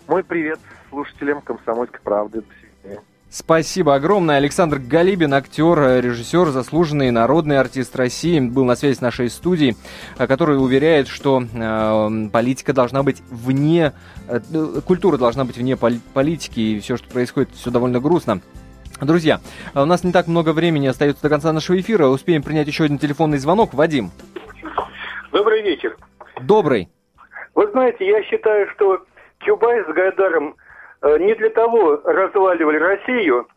Мой 0.08 0.24
привет 0.24 0.60
слушателям 0.90 1.42
«Комсомольской 1.42 2.00
правды». 2.02 2.42
До 2.42 2.48
свидания. 2.48 2.67
Спасибо 3.30 3.96
огромное. 3.96 4.38
Александр 4.38 4.80
Галибин, 4.80 5.34
актер, 5.34 6.02
режиссер, 6.02 6.48
заслуженный 6.48 7.12
народный 7.12 7.60
артист 7.60 7.94
России, 7.98 8.40
был 8.40 8.64
на 8.64 8.76
связи 8.76 8.96
с 8.96 9.02
нашей 9.02 9.30
студией, 9.30 9.76
э, 10.18 10.28
который 10.28 10.56
уверяет, 10.56 11.10
что 11.10 11.42
э, 11.42 12.30
политика 12.32 12.72
должна 12.72 13.04
быть 13.04 13.22
вне, 13.30 13.92
э, 14.30 14.40
культура 14.86 15.18
должна 15.18 15.44
быть 15.44 15.58
вне 15.58 15.76
поли- 15.76 16.00
политики, 16.14 16.60
и 16.60 16.80
все, 16.80 16.96
что 16.96 17.10
происходит, 17.10 17.50
все 17.52 17.70
довольно 17.70 18.00
грустно. 18.00 18.40
Друзья, 19.02 19.42
у 19.76 19.86
нас 19.86 20.06
не 20.06 20.14
так 20.14 20.28
много 20.28 20.54
времени 20.54 20.88
остается 20.88 21.22
до 21.22 21.30
конца 21.30 21.52
нашего 21.52 21.80
эфира. 21.80 22.08
Успеем 22.08 22.42
принять 22.42 22.68
еще 22.68 22.86
один 22.86 22.98
телефонный 22.98 23.38
звонок. 23.40 23.74
Вадим. 23.74 24.10
Добрый 25.34 25.62
вечер. 25.62 25.98
Добрый. 26.42 26.90
Вы 27.54 27.70
знаете, 27.72 28.08
я 28.08 28.24
считаю, 28.24 28.68
что 28.72 29.06
Чубайс 29.40 29.86
с 29.86 29.94
Гайдаром 29.94 30.56
Э, 30.56 30.67
не 31.04 31.36
для 31.36 31.50
того 31.50 32.02
разваливали 32.04 32.78
Россию 32.78 33.48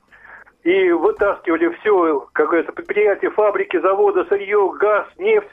и 0.63 0.91
вытаскивали 0.93 1.69
все, 1.81 2.29
как 2.33 2.49
говорится, 2.49 2.73
предприятия, 2.73 3.31
фабрики, 3.31 3.79
заводы, 3.81 4.25
сырье, 4.27 4.73
газ, 4.79 5.07
нефть, 5.19 5.49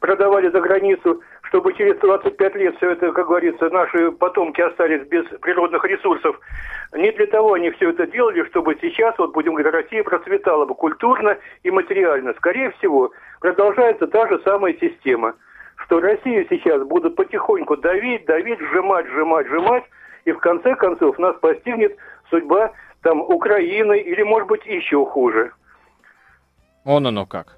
продавали 0.00 0.48
за 0.48 0.60
границу, 0.60 1.20
чтобы 1.42 1.72
через 1.74 1.98
25 1.98 2.54
лет 2.56 2.76
все 2.76 2.92
это, 2.92 3.12
как 3.12 3.26
говорится, 3.26 3.70
наши 3.70 4.10
потомки 4.12 4.60
остались 4.60 5.06
без 5.08 5.24
природных 5.40 5.84
ресурсов. 5.84 6.38
Не 6.92 7.10
для 7.12 7.26
того 7.26 7.54
они 7.54 7.70
все 7.70 7.90
это 7.90 8.06
делали, 8.06 8.44
чтобы 8.44 8.76
сейчас, 8.80 9.16
вот 9.18 9.32
будем 9.32 9.54
говорить, 9.54 9.72
Россия 9.72 10.02
процветала 10.02 10.66
бы 10.66 10.74
культурно 10.74 11.38
и 11.62 11.70
материально. 11.70 12.34
Скорее 12.34 12.70
всего, 12.72 13.12
продолжается 13.40 14.06
та 14.06 14.26
же 14.28 14.40
самая 14.44 14.74
система, 14.74 15.34
что 15.76 16.00
Россию 16.00 16.46
сейчас 16.50 16.82
будут 16.82 17.16
потихоньку 17.16 17.76
давить, 17.76 18.26
давить, 18.26 18.60
сжимать, 18.60 19.06
сжимать, 19.06 19.46
сжимать, 19.46 19.84
и 20.28 20.32
в 20.32 20.40
конце 20.40 20.74
концов 20.74 21.18
нас 21.18 21.34
постигнет 21.40 21.96
судьба 22.28 22.70
там 23.02 23.22
Украины 23.22 23.98
или, 23.98 24.22
может 24.22 24.46
быть, 24.48 24.66
еще 24.66 25.06
хуже. 25.06 25.52
Он 26.84 27.06
оно 27.06 27.24
как. 27.24 27.56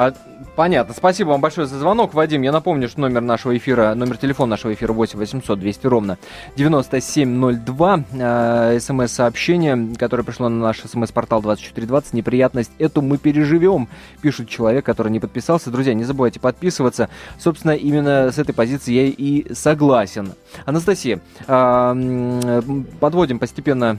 А, 0.00 0.14
понятно. 0.54 0.94
Спасибо 0.94 1.30
вам 1.30 1.40
большое 1.40 1.66
за 1.66 1.76
звонок, 1.76 2.14
Вадим. 2.14 2.42
Я 2.42 2.52
напомню, 2.52 2.88
что 2.88 3.00
номер 3.00 3.20
нашего 3.20 3.56
эфира, 3.56 3.94
номер 3.96 4.16
телефона 4.16 4.50
нашего 4.50 4.72
эфира 4.72 4.92
8 4.92 5.18
800 5.18 5.58
200 5.58 5.86
ровно 5.88 6.18
9702. 6.54 8.04
Э, 8.12 8.78
СМС-сообщение, 8.78 9.96
которое 9.96 10.22
пришло 10.22 10.48
на 10.48 10.60
наш 10.60 10.78
СМС-портал 10.82 11.42
2420. 11.42 12.12
Неприятность 12.12 12.70
эту 12.78 13.02
мы 13.02 13.18
переживем, 13.18 13.88
пишет 14.22 14.48
человек, 14.48 14.86
который 14.86 15.10
не 15.10 15.18
подписался. 15.18 15.72
Друзья, 15.72 15.94
не 15.94 16.04
забывайте 16.04 16.38
подписываться. 16.38 17.08
Собственно, 17.36 17.72
именно 17.72 18.30
с 18.30 18.38
этой 18.38 18.52
позиции 18.52 18.92
я 18.92 19.06
и 19.06 19.52
согласен. 19.52 20.32
Анастасия, 20.64 21.18
э, 21.48 22.62
подводим 23.00 23.40
постепенно 23.40 23.98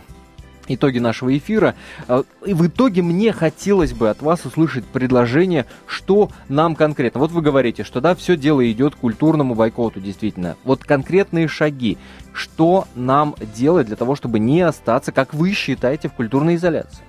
итоги 0.69 0.99
нашего 0.99 1.37
эфира. 1.37 1.75
А, 2.07 2.23
и 2.45 2.53
в 2.53 2.65
итоге 2.67 3.01
мне 3.01 3.33
хотелось 3.33 3.93
бы 3.93 4.09
от 4.09 4.21
вас 4.21 4.45
услышать 4.45 4.85
предложение, 4.85 5.65
что 5.85 6.29
нам 6.47 6.75
конкретно. 6.75 7.19
Вот 7.19 7.31
вы 7.31 7.41
говорите, 7.41 7.83
что 7.83 8.01
да, 8.01 8.15
все 8.15 8.37
дело 8.37 8.69
идет 8.71 8.95
к 8.95 8.99
культурному 8.99 9.55
бойкоту, 9.55 9.99
действительно. 9.99 10.55
Вот 10.63 10.83
конкретные 10.83 11.47
шаги. 11.47 11.97
Что 12.33 12.87
нам 12.95 13.35
делать 13.55 13.87
для 13.87 13.95
того, 13.95 14.15
чтобы 14.15 14.39
не 14.39 14.61
остаться, 14.61 15.11
как 15.11 15.33
вы 15.33 15.51
считаете, 15.53 16.07
в 16.07 16.13
культурной 16.13 16.55
изоляции? 16.55 17.03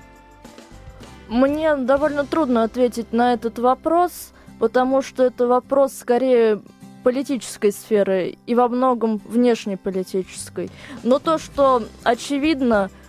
Мне 1.28 1.76
довольно 1.76 2.24
трудно 2.24 2.64
ответить 2.64 3.12
на 3.12 3.34
этот 3.34 3.61
вопрос, 3.61 4.32
потому 4.58 5.00
что 5.00 5.22
это 5.22 5.46
вопрос 5.46 5.92
скорее 5.92 6.61
политической 7.02 7.72
сферы 7.72 8.36
и 8.46 8.54
во 8.54 8.68
многом 8.68 9.20
внешнеполитической. 9.24 10.70
Но 11.02 11.18
то, 11.18 11.38
что 11.38 11.84
очевидно, 12.02 12.90
э, 12.90 12.99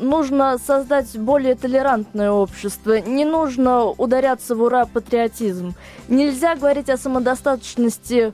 нужно 0.00 0.58
создать 0.58 1.16
более 1.18 1.54
толерантное 1.54 2.30
общество. 2.30 3.00
Не 3.00 3.24
нужно 3.24 3.84
ударяться 3.86 4.54
в 4.54 4.62
ура 4.62 4.86
патриотизм. 4.86 5.74
Нельзя 6.08 6.56
говорить 6.56 6.90
о 6.90 6.96
самодостаточности 6.96 8.32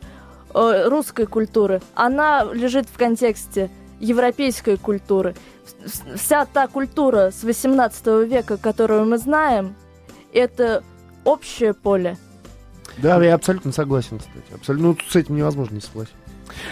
э, 0.55 0.89
русской 0.89 1.27
культуры. 1.27 1.83
Она 1.95 2.45
лежит 2.45 2.87
в 2.89 2.97
контексте 2.97 3.71
европейской 4.01 4.77
культуры. 4.77 5.35
Вся 6.17 6.45
та 6.47 6.67
культура 6.67 7.31
с 7.31 7.43
18 7.43 8.07
века, 8.29 8.57
которую 8.57 9.07
мы 9.07 9.19
знаем, 9.19 9.75
это 10.33 10.83
общее 11.25 11.75
поле– 11.75 12.19
да, 12.99 13.23
я 13.25 13.35
абсолютно 13.35 13.73
согласен, 13.73 14.19
кстати. 14.19 14.53
Абсолютно, 14.55 14.89
ну, 14.89 14.97
с 15.09 15.17
этим 15.17 15.37
невозможно 15.37 15.75
не 15.75 15.81
согласиться. 15.81 16.17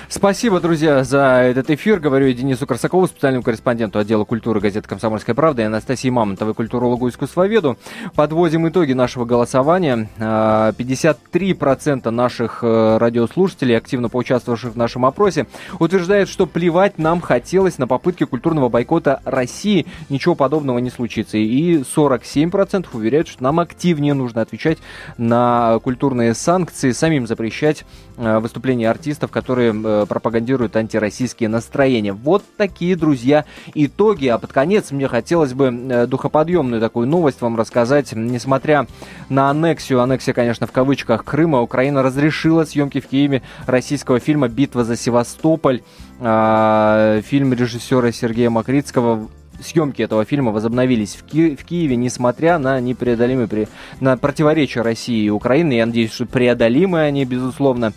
Спасибо, 0.08 0.60
друзья, 0.60 1.04
за 1.04 1.42
этот 1.42 1.70
эфир. 1.70 1.98
Говорю 2.00 2.26
я 2.26 2.34
Денису 2.34 2.66
Красакову, 2.66 3.06
специальному 3.06 3.42
корреспонденту 3.42 3.98
отдела 3.98 4.24
культуры 4.24 4.60
газеты 4.60 4.88
«Комсомольская 4.88 5.34
правда» 5.34 5.62
и 5.62 5.64
Анастасии 5.64 6.10
Мамонтовой, 6.10 6.54
культурологу 6.54 7.06
и 7.06 7.10
искусствоведу. 7.10 7.78
Подводим 8.14 8.68
итоги 8.68 8.92
нашего 8.92 9.24
голосования. 9.24 10.08
53% 10.18 12.02
а, 12.04 12.10
наших 12.10 12.60
э, 12.62 12.98
радиослушателей, 12.98 13.76
активно 13.76 14.08
поучаствовавших 14.08 14.74
в 14.74 14.76
нашем 14.76 15.04
опросе, 15.06 15.46
утверждают, 15.78 16.28
что 16.28 16.46
плевать 16.46 16.98
нам 16.98 17.20
хотелось 17.20 17.78
на 17.78 17.86
попытки 17.86 18.24
культурного 18.24 18.68
бойкота 18.68 19.20
России. 19.24 19.86
Ничего 20.08 20.34
подобного 20.34 20.78
не 20.78 20.90
случится. 20.90 21.38
И 21.38 21.78
47% 21.78 22.86
уверяют, 22.92 23.28
что 23.28 23.42
нам 23.42 23.60
активнее 23.60 24.14
нужно 24.14 24.42
отвечать 24.42 24.78
на 25.16 25.78
культурные 25.82 26.34
санкции, 26.34 26.92
самим 26.92 27.26
запрещать 27.26 27.84
э, 28.16 28.38
выступления 28.38 28.90
артистов, 28.90 29.30
которые 29.30 29.72
э, 29.92 30.06
пропагандируют 30.06 30.76
антироссийские 30.76 31.48
настроения. 31.48 32.12
Вот 32.12 32.42
такие, 32.56 32.96
друзья, 32.96 33.44
итоги. 33.74 34.26
А 34.28 34.38
под 34.38 34.52
конец 34.52 34.90
мне 34.90 35.08
хотелось 35.08 35.52
бы 35.52 35.66
э, 35.66 36.06
духоподъемную 36.06 36.80
такую 36.80 37.06
новость 37.06 37.40
вам 37.40 37.56
рассказать. 37.56 38.12
Несмотря 38.12 38.86
на 39.28 39.50
аннексию, 39.50 40.00
аннексия, 40.00 40.34
конечно, 40.34 40.66
в 40.66 40.72
кавычках, 40.72 41.24
Крыма, 41.24 41.60
Украина 41.60 42.02
разрешила 42.02 42.64
съемки 42.64 43.00
в 43.00 43.06
Киеве 43.06 43.42
российского 43.66 44.20
фильма 44.20 44.48
«Битва 44.48 44.84
за 44.84 44.96
Севастополь». 44.96 45.82
Э, 46.20 47.20
фильм 47.24 47.52
режиссера 47.52 48.12
Сергея 48.12 48.50
Макритского 48.50 49.28
съемки 49.62 50.02
этого 50.02 50.24
фильма 50.24 50.50
возобновились 50.50 51.14
в, 51.14 51.24
Ки- 51.24 51.56
в 51.56 51.64
Киеве, 51.64 51.96
несмотря 51.96 52.58
на 52.58 52.80
непреодолимые 52.80 53.48
при... 53.48 53.68
на 54.00 54.16
противоречия 54.16 54.82
России 54.82 55.24
и 55.24 55.30
Украины. 55.30 55.72
Я 55.72 55.86
надеюсь, 55.86 56.12
что 56.12 56.26
преодолимые 56.26 57.06
они, 57.06 57.24
безусловно. 57.24 57.92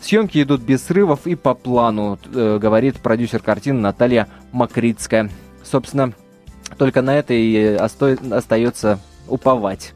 Съемки 0.00 0.42
идут 0.42 0.62
без 0.62 0.82
срывов 0.84 1.26
и 1.26 1.34
по 1.34 1.54
плану, 1.54 2.18
э, 2.34 2.58
говорит 2.60 3.00
продюсер 3.00 3.40
картины 3.40 3.80
Наталья 3.80 4.28
Макритская. 4.52 5.30
Собственно, 5.62 6.12
только 6.78 7.02
на 7.02 7.16
это 7.18 7.34
и 7.34 7.74
осто... 7.74 8.16
остается 8.30 8.98
уповать. 9.28 9.94